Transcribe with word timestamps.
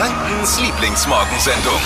Frankens 0.00 0.58
Lieblingsmorgensendung. 0.58 1.78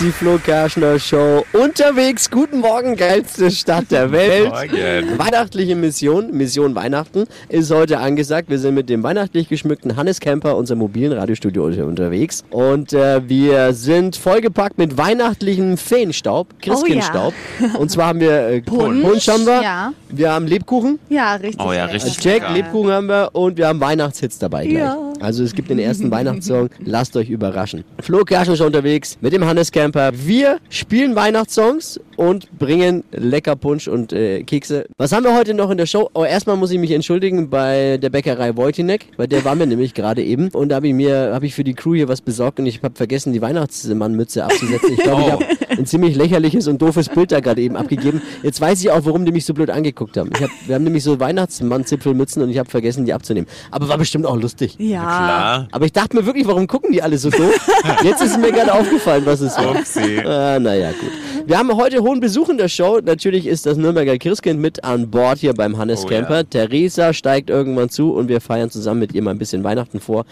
Die 0.00 0.12
Flo 0.12 0.38
Kerschner 0.38 0.96
Show 1.00 1.44
unterwegs. 1.52 2.30
Guten 2.30 2.60
Morgen, 2.60 2.94
geilste 2.94 3.50
Stadt 3.50 3.90
der 3.90 4.12
Welt. 4.12 4.48
Morgen. 4.48 5.18
Weihnachtliche 5.18 5.74
Mission, 5.74 6.30
Mission 6.30 6.76
Weihnachten, 6.76 7.24
ist 7.48 7.72
heute 7.72 7.98
angesagt. 7.98 8.48
Wir 8.48 8.60
sind 8.60 8.76
mit 8.76 8.88
dem 8.88 9.02
weihnachtlich 9.02 9.48
geschmückten 9.48 9.96
Hannes 9.96 10.20
Camper, 10.20 10.56
unserem 10.56 10.78
mobilen 10.78 11.12
Radiostudio 11.12 11.64
unterwegs. 11.64 12.44
Und 12.50 12.92
äh, 12.92 13.28
wir 13.28 13.72
sind 13.72 14.14
vollgepackt 14.14 14.78
mit 14.78 14.96
weihnachtlichem 14.96 15.76
Feenstaub, 15.76 16.46
Christkindstaub. 16.62 17.34
Und 17.76 17.90
zwar 17.90 18.06
haben 18.06 18.20
wir 18.20 18.48
äh, 18.50 18.60
Punsch, 18.60 19.02
Punsch 19.04 19.26
haben 19.28 19.46
wir. 19.46 19.62
ja. 19.62 19.92
Wir 20.10 20.30
haben 20.32 20.46
Lebkuchen. 20.46 21.00
Ja, 21.08 21.34
richtig. 21.34 21.60
Oh 21.66 21.72
ja, 21.72 21.86
richtig 21.86 22.22
Jack. 22.22 22.48
Lebkuchen 22.54 22.92
haben 22.92 23.08
wir 23.08 23.30
und 23.32 23.58
wir 23.58 23.66
haben 23.66 23.80
Weihnachtshits 23.80 24.38
dabei 24.38 24.64
gleich. 24.64 24.78
Ja. 24.84 25.07
Also 25.20 25.44
es 25.44 25.54
gibt 25.54 25.70
den 25.70 25.78
ersten 25.78 26.10
Weihnachtssong, 26.10 26.70
lasst 26.84 27.16
euch 27.16 27.28
überraschen. 27.30 27.84
Flo 28.00 28.24
Kerschner 28.24 28.54
ist 28.54 28.60
unterwegs 28.60 29.18
mit 29.20 29.32
dem 29.32 29.44
Hannes 29.44 29.72
Camper. 29.72 30.12
Wir 30.14 30.58
spielen 30.68 31.16
Weihnachtssongs 31.16 32.00
und 32.16 32.58
bringen 32.58 33.04
lecker 33.12 33.56
Punsch 33.56 33.88
und 33.88 34.12
äh, 34.12 34.42
Kekse. 34.42 34.86
Was 34.96 35.12
haben 35.12 35.24
wir 35.24 35.36
heute 35.36 35.54
noch 35.54 35.70
in 35.70 35.78
der 35.78 35.86
Show? 35.86 36.10
Oh, 36.14 36.24
erstmal 36.24 36.56
muss 36.56 36.70
ich 36.70 36.78
mich 36.78 36.90
entschuldigen 36.90 37.50
bei 37.50 37.98
der 37.98 38.10
Bäckerei 38.10 38.56
Wojtinek, 38.56 39.06
bei 39.16 39.26
der 39.26 39.44
waren 39.44 39.58
wir 39.58 39.66
nämlich 39.66 39.94
gerade 39.94 40.22
eben 40.22 40.48
und 40.48 40.70
da 40.70 40.76
habe 40.76 40.88
ich 40.88 40.94
mir 40.94 41.30
habe 41.32 41.46
ich 41.46 41.54
für 41.54 41.64
die 41.64 41.74
Crew 41.74 41.94
hier 41.94 42.08
was 42.08 42.20
besorgt 42.20 42.58
und 42.60 42.66
ich 42.66 42.82
habe 42.82 42.94
vergessen 42.94 43.32
die 43.32 43.42
Weihnachtsmannmütze 43.42 44.44
abzusetzen. 44.44 44.94
Ich 44.94 45.02
glaube, 45.02 45.22
ich 45.22 45.32
habe 45.32 45.44
ein 45.70 45.86
ziemlich 45.86 46.16
lächerliches 46.16 46.66
und 46.66 46.82
doofes 46.82 47.08
Bild 47.08 47.32
da 47.32 47.40
gerade 47.40 47.60
eben 47.60 47.76
abgegeben. 47.76 48.22
Jetzt 48.42 48.60
weiß 48.60 48.80
ich 48.80 48.90
auch, 48.90 49.04
warum 49.04 49.24
die 49.24 49.32
mich 49.32 49.44
so 49.44 49.54
blöd 49.54 49.70
angeguckt 49.70 50.16
haben. 50.16 50.30
Hab, 50.40 50.50
wir 50.66 50.74
haben 50.74 50.84
nämlich 50.84 51.04
so 51.04 51.20
Weihnachtsmann-Zipfelmützen 51.20 52.42
und 52.42 52.50
ich 52.50 52.58
habe 52.58 52.68
vergessen, 52.68 53.04
die 53.04 53.12
abzunehmen. 53.12 53.48
Aber 53.70 53.88
war 53.88 53.98
bestimmt 53.98 54.26
auch 54.26 54.36
lustig. 54.36 54.76
Ja. 54.78 55.07
Klar. 55.08 55.68
Aber 55.72 55.84
ich 55.86 55.92
dachte 55.92 56.16
mir 56.16 56.26
wirklich, 56.26 56.46
warum 56.46 56.66
gucken 56.66 56.92
die 56.92 57.02
alle 57.02 57.18
so 57.18 57.30
doof? 57.30 57.58
Jetzt 58.04 58.22
ist 58.22 58.38
mir 58.38 58.52
gerade 58.52 58.72
aufgefallen, 58.72 59.24
was 59.26 59.40
es 59.40 59.56
war. 59.56 59.70
Upsi. 59.76 60.18
Ah, 60.20 60.58
naja, 60.58 60.90
gut. 60.90 61.10
Wir 61.46 61.56
haben 61.58 61.74
heute 61.76 62.00
hohen 62.02 62.20
Besuch 62.20 62.48
in 62.50 62.58
der 62.58 62.68
Show. 62.68 63.00
Natürlich 63.02 63.46
ist 63.46 63.64
das 63.66 63.76
Nürnberger 63.78 64.18
Christkind 64.18 64.60
mit 64.60 64.84
an 64.84 65.10
Bord 65.10 65.38
hier 65.38 65.54
beim 65.54 65.78
Hannes 65.78 66.04
Oh, 66.04 66.08
Camper. 66.08 66.36
ja. 66.38 66.42
Theresa 66.42 67.12
steigt 67.12 67.48
irgendwann 67.48 67.88
zu 67.88 68.12
und 68.12 68.28
wir 68.28 68.40
feiern 68.40 68.70
zusammen 68.70 69.00
mit 69.00 69.14
ihr 69.14 69.22
mal 69.22 69.30
ein 69.30 69.38
bisschen 69.38 69.64
Weihnachten 69.64 70.00
vor. 70.00 70.24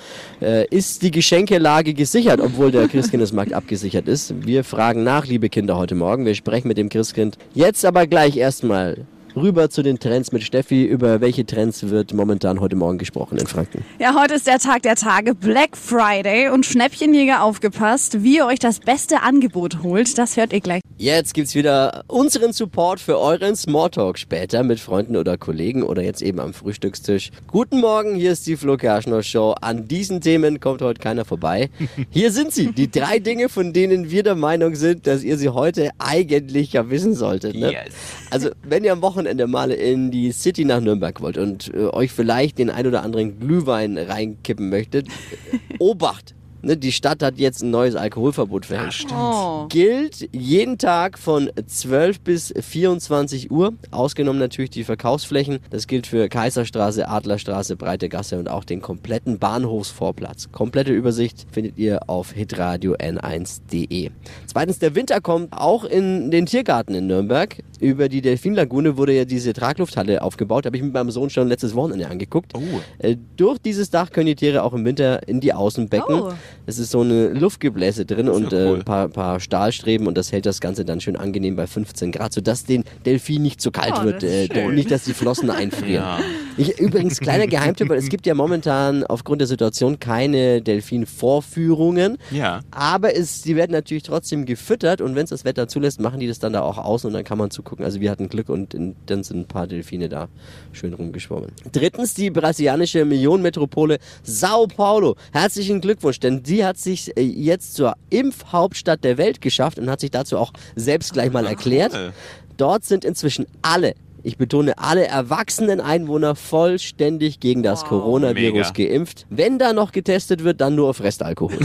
Äh, 0.42 0.66
ist 0.68 1.02
die 1.02 1.10
Geschenkelage 1.10 1.94
gesichert, 1.94 2.40
obwohl 2.40 2.70
der 2.70 2.86
Christkindesmarkt 2.88 3.52
abgesichert 3.54 4.08
ist? 4.08 4.34
Wir 4.46 4.62
fragen 4.64 5.04
nach, 5.04 5.26
liebe 5.26 5.48
Kinder, 5.48 5.76
heute 5.78 5.94
Morgen. 5.94 6.26
Wir 6.26 6.34
sprechen 6.34 6.68
mit 6.68 6.76
dem 6.76 6.88
Christkind. 6.90 7.38
Jetzt 7.54 7.84
aber 7.86 8.06
gleich 8.06 8.36
erstmal 8.36 9.06
rüber 9.36 9.68
zu 9.68 9.82
den 9.82 9.98
Trends 9.98 10.32
mit 10.32 10.42
Steffi. 10.42 10.84
Über 10.84 11.20
welche 11.20 11.44
Trends 11.44 11.90
wird 11.90 12.14
momentan 12.14 12.60
heute 12.60 12.74
Morgen 12.74 12.98
gesprochen 12.98 13.38
in 13.38 13.46
Franken? 13.46 13.84
Ja, 13.98 14.14
heute 14.18 14.34
ist 14.34 14.46
der 14.46 14.58
Tag 14.58 14.82
der 14.82 14.96
Tage, 14.96 15.34
Black 15.34 15.76
Friday 15.76 16.48
und 16.48 16.64
Schnäppchenjäger 16.64 17.42
aufgepasst. 17.42 18.22
Wie 18.22 18.38
ihr 18.38 18.46
euch 18.46 18.58
das 18.58 18.80
beste 18.80 19.22
Angebot 19.22 19.82
holt, 19.82 20.16
das 20.16 20.36
hört 20.36 20.52
ihr 20.52 20.60
gleich. 20.60 20.80
Jetzt 20.96 21.34
gibt's 21.34 21.54
wieder 21.54 22.04
unseren 22.08 22.54
Support 22.54 23.00
für 23.00 23.18
euren 23.18 23.54
Smalltalk 23.54 24.18
später 24.18 24.62
mit 24.62 24.80
Freunden 24.80 25.16
oder 25.16 25.36
Kollegen 25.36 25.82
oder 25.82 26.02
jetzt 26.02 26.22
eben 26.22 26.40
am 26.40 26.54
Frühstückstisch. 26.54 27.30
Guten 27.46 27.80
Morgen, 27.80 28.14
hier 28.14 28.32
ist 28.32 28.46
die 28.46 28.56
Flo 28.56 28.78
Kerschner 28.78 29.22
Show. 29.22 29.54
An 29.60 29.86
diesen 29.88 30.22
Themen 30.22 30.58
kommt 30.58 30.80
heute 30.80 31.00
keiner 31.00 31.26
vorbei. 31.26 31.68
Hier 32.10 32.32
sind 32.32 32.52
sie, 32.52 32.72
die 32.72 32.90
drei 32.90 33.18
Dinge, 33.18 33.48
von 33.48 33.74
denen 33.74 34.10
wir 34.10 34.22
der 34.22 34.36
Meinung 34.36 34.74
sind, 34.74 35.06
dass 35.06 35.22
ihr 35.22 35.36
sie 35.36 35.50
heute 35.50 35.90
eigentlich 35.98 36.72
ja 36.72 36.88
wissen 36.88 37.14
solltet. 37.14 37.54
Ne? 37.54 37.72
Yes. 37.72 37.94
Also, 38.30 38.50
wenn 38.62 38.84
ihr 38.84 38.92
am 38.92 39.02
Wochenende 39.02 39.25
mal 39.46 39.70
in 39.70 40.10
die 40.10 40.32
City 40.32 40.64
nach 40.64 40.80
Nürnberg 40.80 41.20
wollt 41.20 41.38
und 41.38 41.72
äh, 41.74 41.86
euch 41.88 42.12
vielleicht 42.12 42.58
den 42.58 42.70
ein 42.70 42.86
oder 42.86 43.02
anderen 43.02 43.38
Glühwein 43.38 43.98
reinkippen 43.98 44.68
möchtet, 44.68 45.08
Obacht! 45.78 46.34
Ne, 46.62 46.76
die 46.76 46.90
Stadt 46.90 47.22
hat 47.22 47.38
jetzt 47.38 47.62
ein 47.62 47.70
neues 47.70 47.94
Alkoholverbot 47.94 48.66
verhängt 48.66 49.06
Oh. 49.14 49.66
gilt 49.68 50.28
jeden 50.34 50.78
Tag 50.78 51.16
von 51.16 51.48
12 51.64 52.20
bis 52.20 52.52
24 52.58 53.52
Uhr. 53.52 53.74
Ausgenommen 53.92 54.40
natürlich 54.40 54.70
die 54.70 54.82
Verkaufsflächen. 54.82 55.60
Das 55.70 55.86
gilt 55.86 56.08
für 56.08 56.28
Kaiserstraße, 56.28 57.06
Adlerstraße, 57.08 57.76
Breite 57.76 58.08
Gasse 58.08 58.38
und 58.38 58.48
auch 58.48 58.64
den 58.64 58.80
kompletten 58.80 59.38
Bahnhofsvorplatz. 59.38 60.50
Komplette 60.50 60.92
Übersicht 60.92 61.46
findet 61.52 61.78
ihr 61.78 62.08
auf 62.08 62.32
hitradio 62.32 62.94
n1.de. 62.94 64.10
Zweitens, 64.46 64.78
der 64.80 64.94
Winter 64.96 65.20
kommt 65.20 65.52
auch 65.52 65.84
in 65.84 66.32
den 66.32 66.46
Tiergarten 66.46 66.94
in 66.96 67.06
Nürnberg. 67.06 67.62
Über 67.80 68.08
die 68.08 68.22
Delfinlagune 68.22 68.96
wurde 68.96 69.12
ja 69.12 69.24
diese 69.24 69.52
Traglufthalle 69.52 70.22
aufgebaut. 70.22 70.66
Habe 70.66 70.76
ich 70.76 70.82
mit 70.82 70.92
meinem 70.92 71.10
Sohn 71.10 71.30
schon 71.30 71.48
letztes 71.48 71.74
Wochenende 71.74 72.08
angeguckt. 72.08 72.52
Oh. 72.54 72.60
Äh, 72.98 73.16
durch 73.36 73.58
dieses 73.58 73.90
Dach 73.90 74.10
können 74.10 74.26
die 74.26 74.34
Tiere 74.34 74.62
auch 74.62 74.72
im 74.72 74.84
Winter 74.84 75.26
in 75.28 75.40
die 75.40 75.52
Außenbecken. 75.52 76.20
Oh. 76.20 76.32
Es 76.66 76.78
ist 76.78 76.90
so 76.90 77.00
eine 77.00 77.28
Luftgebläse 77.28 78.06
drin 78.06 78.28
und 78.28 78.52
ja 78.52 78.58
äh, 78.58 78.68
cool. 78.70 78.76
ein 78.78 78.84
paar, 78.84 79.08
paar 79.08 79.40
Stahlstreben 79.40 80.06
und 80.06 80.16
das 80.16 80.32
hält 80.32 80.46
das 80.46 80.60
Ganze 80.60 80.84
dann 80.84 81.00
schön 81.00 81.16
angenehm 81.16 81.56
bei 81.56 81.66
15 81.66 82.12
Grad, 82.12 82.32
sodass 82.32 82.64
den 82.64 82.84
Delfin 83.04 83.42
nicht 83.42 83.60
zu 83.60 83.70
kalt 83.70 83.94
Oh, 84.00 84.04
wird, 84.04 84.22
äh, 84.22 84.48
nicht, 84.68 84.90
dass 84.90 85.04
die 85.04 85.14
Flossen 85.14 85.50
einfrieren. 85.50 86.04
Ja. 86.04 86.20
Ich, 86.56 86.78
übrigens, 86.78 87.20
kleiner 87.20 87.46
Geheimtipp, 87.48 87.90
es 87.90 88.08
gibt 88.08 88.26
ja 88.26 88.34
momentan 88.34 89.04
aufgrund 89.04 89.40
der 89.40 89.48
Situation 89.48 90.00
keine 90.00 90.62
Delfin-Vorführungen. 90.62 92.18
Ja. 92.30 92.60
Aber 92.70 93.16
es, 93.16 93.42
die 93.42 93.56
werden 93.56 93.72
natürlich 93.72 94.04
trotzdem 94.04 94.46
gefüttert 94.46 95.00
und 95.00 95.14
wenn 95.14 95.24
es 95.24 95.30
das 95.30 95.44
Wetter 95.44 95.68
zulässt, 95.68 96.00
machen 96.00 96.20
die 96.20 96.26
das 96.26 96.38
dann 96.38 96.52
da 96.52 96.62
auch 96.62 96.78
aus 96.78 97.04
und 97.04 97.12
dann 97.12 97.24
kann 97.24 97.38
man 97.38 97.50
zugucken. 97.50 97.84
Also 97.84 98.00
wir 98.00 98.10
hatten 98.10 98.28
Glück 98.28 98.48
und 98.48 98.74
in, 98.74 98.96
dann 99.06 99.22
sind 99.22 99.40
ein 99.40 99.46
paar 99.46 99.66
Delfine 99.66 100.08
da 100.08 100.28
schön 100.72 100.94
rumgeschwommen. 100.94 101.50
Drittens 101.72 102.14
die 102.14 102.30
brasilianische 102.30 103.04
Millionenmetropole 103.04 103.98
Sao 104.22 104.66
Paulo. 104.66 105.16
Herzlichen 105.32 105.80
Glückwunsch, 105.80 106.20
denn 106.20 106.42
die 106.42 106.64
hat 106.64 106.78
sich 106.78 107.16
äh, 107.16 107.22
jetzt 107.22 107.74
zur 107.74 107.94
Impfhauptstadt 108.10 109.04
der 109.04 109.18
Welt 109.18 109.40
geschafft 109.40 109.78
und 109.78 109.90
hat 109.90 110.00
sich 110.00 110.10
dazu 110.10 110.38
auch 110.38 110.52
selbst 110.74 111.12
gleich 111.12 111.32
mal 111.32 111.46
erklärt. 111.46 111.92
cool. 111.94 112.12
Dort 112.56 112.84
sind 112.84 113.04
inzwischen 113.04 113.46
alle 113.60 113.94
ich 114.26 114.38
betone, 114.38 114.76
alle 114.76 115.06
erwachsenen 115.06 115.80
Einwohner 115.80 116.34
vollständig 116.34 117.38
gegen 117.38 117.62
das 117.62 117.84
Coronavirus 117.84 118.72
Mega. 118.76 118.90
geimpft. 118.90 119.24
Wenn 119.30 119.58
da 119.60 119.72
noch 119.72 119.92
getestet 119.92 120.42
wird, 120.42 120.60
dann 120.60 120.74
nur 120.74 120.88
auf 120.88 121.00
Restalkohol. 121.00 121.60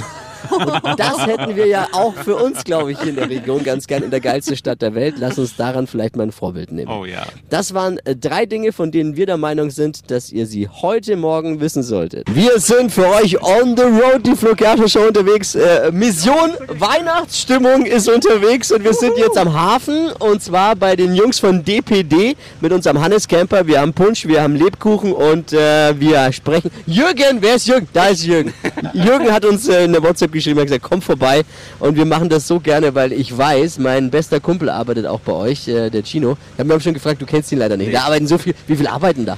Und 0.50 0.82
das 1.00 1.26
hätten 1.26 1.56
wir 1.56 1.66
ja 1.66 1.88
auch 1.92 2.14
für 2.14 2.36
uns, 2.36 2.64
glaube 2.64 2.92
ich, 2.92 3.00
hier 3.00 3.10
in 3.10 3.16
der 3.16 3.30
Region 3.30 3.64
ganz 3.64 3.88
gern 3.88 4.04
in 4.04 4.12
der 4.12 4.20
geilsten 4.20 4.56
Stadt 4.56 4.82
der 4.82 4.94
Welt. 4.94 5.16
Lass 5.18 5.40
uns 5.40 5.56
daran 5.56 5.88
vielleicht 5.88 6.16
mal 6.16 6.24
ein 6.24 6.32
Vorbild 6.32 6.72
nehmen. 6.72 6.92
Oh 6.92 7.06
ja. 7.06 7.26
Das 7.50 7.74
waren 7.74 7.98
äh, 8.06 8.16
drei 8.16 8.46
Dinge, 8.46 8.74
von 8.74 8.92
denen 8.92 9.16
wir 9.16 9.26
der 9.26 9.38
Meinung 9.38 9.72
sind, 9.72 10.12
dass 10.12 10.32
ihr 10.32 10.46
sie 10.46 10.68
heute 10.68 11.16
Morgen 11.16 11.62
wissen 11.62 11.82
solltet. 11.82 12.28
Wir 12.34 12.60
sind 12.60 12.92
für 12.92 13.08
euch 13.08 13.42
on 13.42 13.76
the 13.76 13.84
road, 13.84 14.26
die 14.26 14.36
Flo 14.36 14.54
Kerschner 14.54 14.88
Show 14.88 15.08
unterwegs. 15.08 15.56
Äh, 15.56 15.92
Mission 15.92 16.52
Weihnachtsstimmung 16.68 17.88
ist 17.88 18.08
unterwegs 18.08 18.72
und 18.72 18.84
wir 18.84 18.94
sind 18.94 19.18
jetzt 19.18 19.38
am 19.38 19.54
Hafen 19.54 20.12
und 20.20 20.44
zwar 20.44 20.76
bei 20.76 20.96
den 20.96 21.16
Jungs 21.16 21.40
von 21.40 21.64
DPD 21.64 22.36
mit 22.60 22.72
unserem 22.72 23.02
Hannes 23.02 23.28
Camper. 23.28 23.66
Wir 23.68 23.80
haben 23.82 23.94
Punsch, 23.94 24.26
wir 24.28 24.42
haben 24.42 24.56
Lebkuchen 24.56 25.14
und 25.14 25.54
äh, 25.54 26.00
wir 26.00 26.32
sprechen. 26.34 26.70
Jürgen, 26.86 27.38
wer 27.40 27.56
ist 27.56 27.68
Jürgen? 27.68 27.88
Da 27.94 28.08
ist 28.08 28.24
Jürgen. 28.26 28.54
Jürgen 28.94 29.32
hat 29.32 29.46
uns 29.46 29.68
äh, 29.68 29.86
in 29.86 29.94
der 29.94 30.04
WhatsApp 30.04 30.32
geschrieben, 30.32 30.60
hat 30.60 30.68
gesagt, 30.68 30.84
komm 30.84 31.02
vorbei 31.02 31.44
und 31.80 31.96
wir 31.96 32.06
machen 32.06 32.30
das 32.30 32.48
so 32.48 32.60
gerne, 32.60 32.94
weil 32.96 33.14
ich 33.14 33.36
weiß, 33.38 33.80
mein 33.80 34.10
bester 34.12 34.40
Kumpel 34.40 34.70
arbeitet 34.70 35.06
auch 35.06 35.20
bei 35.22 35.34
euch, 35.34 35.68
äh, 35.68 35.90
der 35.90 36.04
Chino. 36.04 36.38
Ich 36.56 36.60
habe 36.60 36.74
mir 36.74 36.80
schon 36.82 36.94
gefragt, 36.94 37.22
du 37.22 37.26
kennst 37.26 37.52
ihn 37.52 37.60
leider 37.60 37.78
nicht. 37.78 37.94
Da 37.94 38.02
arbeiten 38.04 38.28
so 38.28 38.38
viel. 38.38 38.54
Wie 38.68 38.76
viel 38.76 38.88
arbeiten 38.88 39.26
da? 39.26 39.38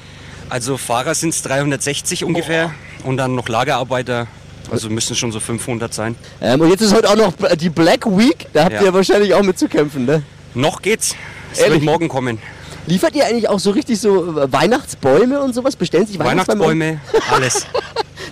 Also 0.50 0.78
Fahrer 0.78 1.16
sind 1.16 1.30
es 1.30 1.41
360 1.44 2.24
ungefähr 2.25 2.72
und 3.06 3.18
dann 3.18 3.34
noch 3.35 3.47
Lagerarbeiter, 3.50 4.28
also 4.72 4.90
müssen 4.90 5.16
schon 5.16 5.31
so 5.31 5.40
500 5.40 5.94
sein. 5.94 6.16
Ähm, 6.41 6.62
und 6.62 6.69
jetzt 6.69 6.81
ist 6.81 6.94
heute 6.94 7.09
auch 7.09 7.16
noch 7.16 7.34
die 7.57 7.69
Black 7.69 8.06
Week. 8.06 8.47
Da 8.53 8.66
habt 8.66 8.74
Ja. 8.74 8.84
ihr 8.84 8.94
wahrscheinlich 8.94 9.34
auch 9.34 9.41
mit 9.41 9.57
zu 9.57 9.68
kämpfen, 9.68 10.06
ne? 10.06 10.22
Noch 10.53 10.81
geht's. 10.81 11.16
Es 11.51 11.59
Ehrlich? 11.59 11.75
wird 11.81 11.85
morgen 11.85 12.07
kommen. 12.07 12.38
Liefert 12.85 13.15
ihr 13.15 13.25
eigentlich 13.25 13.50
auch 13.50 13.59
so 13.59 13.71
richtig 13.71 14.00
so 14.00 14.39
äh, 14.39 14.51
Weihnachtsbäume 14.51 15.41
und 15.41 15.53
sowas? 15.53 15.75
Bestellen 15.75 16.06
sich 16.06 16.19
Weihnachtsbäume? 16.19 17.00
Weihnachtsbäume, 17.00 17.31
alles. 17.31 17.65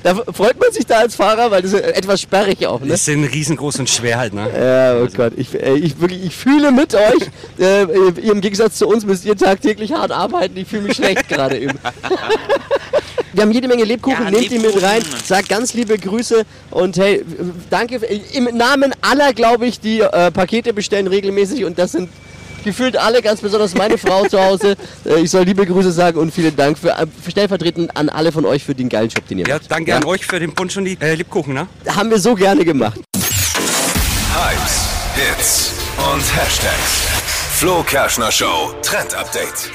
Da 0.04 0.16
freut 0.16 0.60
man 0.60 0.72
sich 0.72 0.86
da 0.86 1.00
als 1.00 1.16
Fahrer, 1.16 1.52
weil 1.52 1.62
das 1.62 1.74
ist 1.74 1.82
etwas 1.82 2.22
sperrig 2.22 2.66
auch, 2.66 2.80
ne? 2.80 2.88
Die 2.88 2.96
sind 2.96 3.24
riesengroß 3.24 3.80
und 3.80 3.90
schwer 3.90 4.18
halt, 4.18 4.34
ne? 4.34 4.50
Ja, 4.50 5.00
oh 5.00 5.08
Gott, 5.16 5.34
ich, 5.38 5.54
äh, 5.54 5.76
ich, 5.76 6.00
wirklich, 6.00 6.26
ich 6.26 6.36
fühle 6.36 6.72
mit 6.72 6.96
euch. 6.96 7.02
Äh, 7.60 7.84
ihr, 7.84 8.32
Im 8.32 8.42
Gegensatz 8.42 8.78
zu 8.78 8.88
uns 8.88 9.06
müsst 9.06 9.24
ihr 9.26 9.38
tagtäglich 9.38 9.92
hart 9.92 10.12
arbeiten. 10.12 10.58
Ich 10.58 10.68
fühle 10.68 10.84
mich 10.84 10.96
schlecht 10.96 11.30
gerade 11.30 11.60
eben. 11.60 11.78
Wir 13.34 13.44
haben 13.44 13.52
jede 13.52 13.68
Menge 13.68 13.84
Lebkuchen, 13.84 14.26
Ja, 14.26 14.32
nehmt 14.32 14.50
die 14.50 14.58
mit 14.58 14.82
rein, 14.82 15.04
sagt 15.24 15.48
ganz 15.50 15.74
liebe 15.74 15.98
Grüße 15.98 16.44
und 16.72 16.98
hey, 16.98 17.24
danke 17.70 17.98
im 18.34 18.46
Namen 18.58 18.94
aller, 19.02 19.34
glaube 19.34 19.68
ich, 19.68 19.80
die 19.80 20.00
äh, 20.00 20.32
Pakete 20.32 20.74
bestellen 20.74 21.08
regelmäßig 21.08 21.66
und 21.66 21.78
das 21.78 21.92
sind 21.92 22.10
gefühlt 22.64 22.98
alle, 22.98 23.22
ganz 23.22 23.42
besonders 23.42 23.74
meine 23.76 23.98
Frau 23.98 24.26
zu 24.28 24.40
Hause. 24.42 24.76
Äh, 25.06 25.22
ich 25.22 25.32
soll 25.32 25.44
liebe 25.44 25.66
Grüße 25.66 25.92
sagen 25.92 26.20
und 26.20 26.34
vielen 26.34 26.56
Dank 26.56 26.78
für, 26.78 26.90
äh, 26.92 27.06
stellvertretend 27.30 27.96
an 27.98 28.10
alle 28.10 28.32
von 28.32 28.46
euch 28.46 28.64
für 28.64 28.76
den 28.76 28.90
geilen 28.90 29.10
Job, 29.10 29.28
den 29.28 29.40
ihr 29.40 29.48
Ja, 29.48 29.56
macht. 29.56 29.72
danke 29.72 29.96
an 29.96 30.04
euch 30.06 30.26
für 30.26 30.40
den 30.40 30.54
Punsch 30.54 30.78
und 30.78 30.86
die 30.86 30.98
äh, 31.00 31.16
Lebkuchen, 31.16 31.54
ne? 31.54 31.68
Haben 31.88 32.10
wir 32.10 32.20
so 32.20 32.36
gerne 32.36 32.64
gemacht. 32.66 33.00
Hypes, 34.34 34.88
Hits 35.16 35.72
und 36.14 36.22
Hashtags. 36.36 37.08
Flo 37.58 37.84
Kerschner 37.84 38.32
Show 38.32 38.74
Trend 38.82 39.14
Update. 39.14 39.70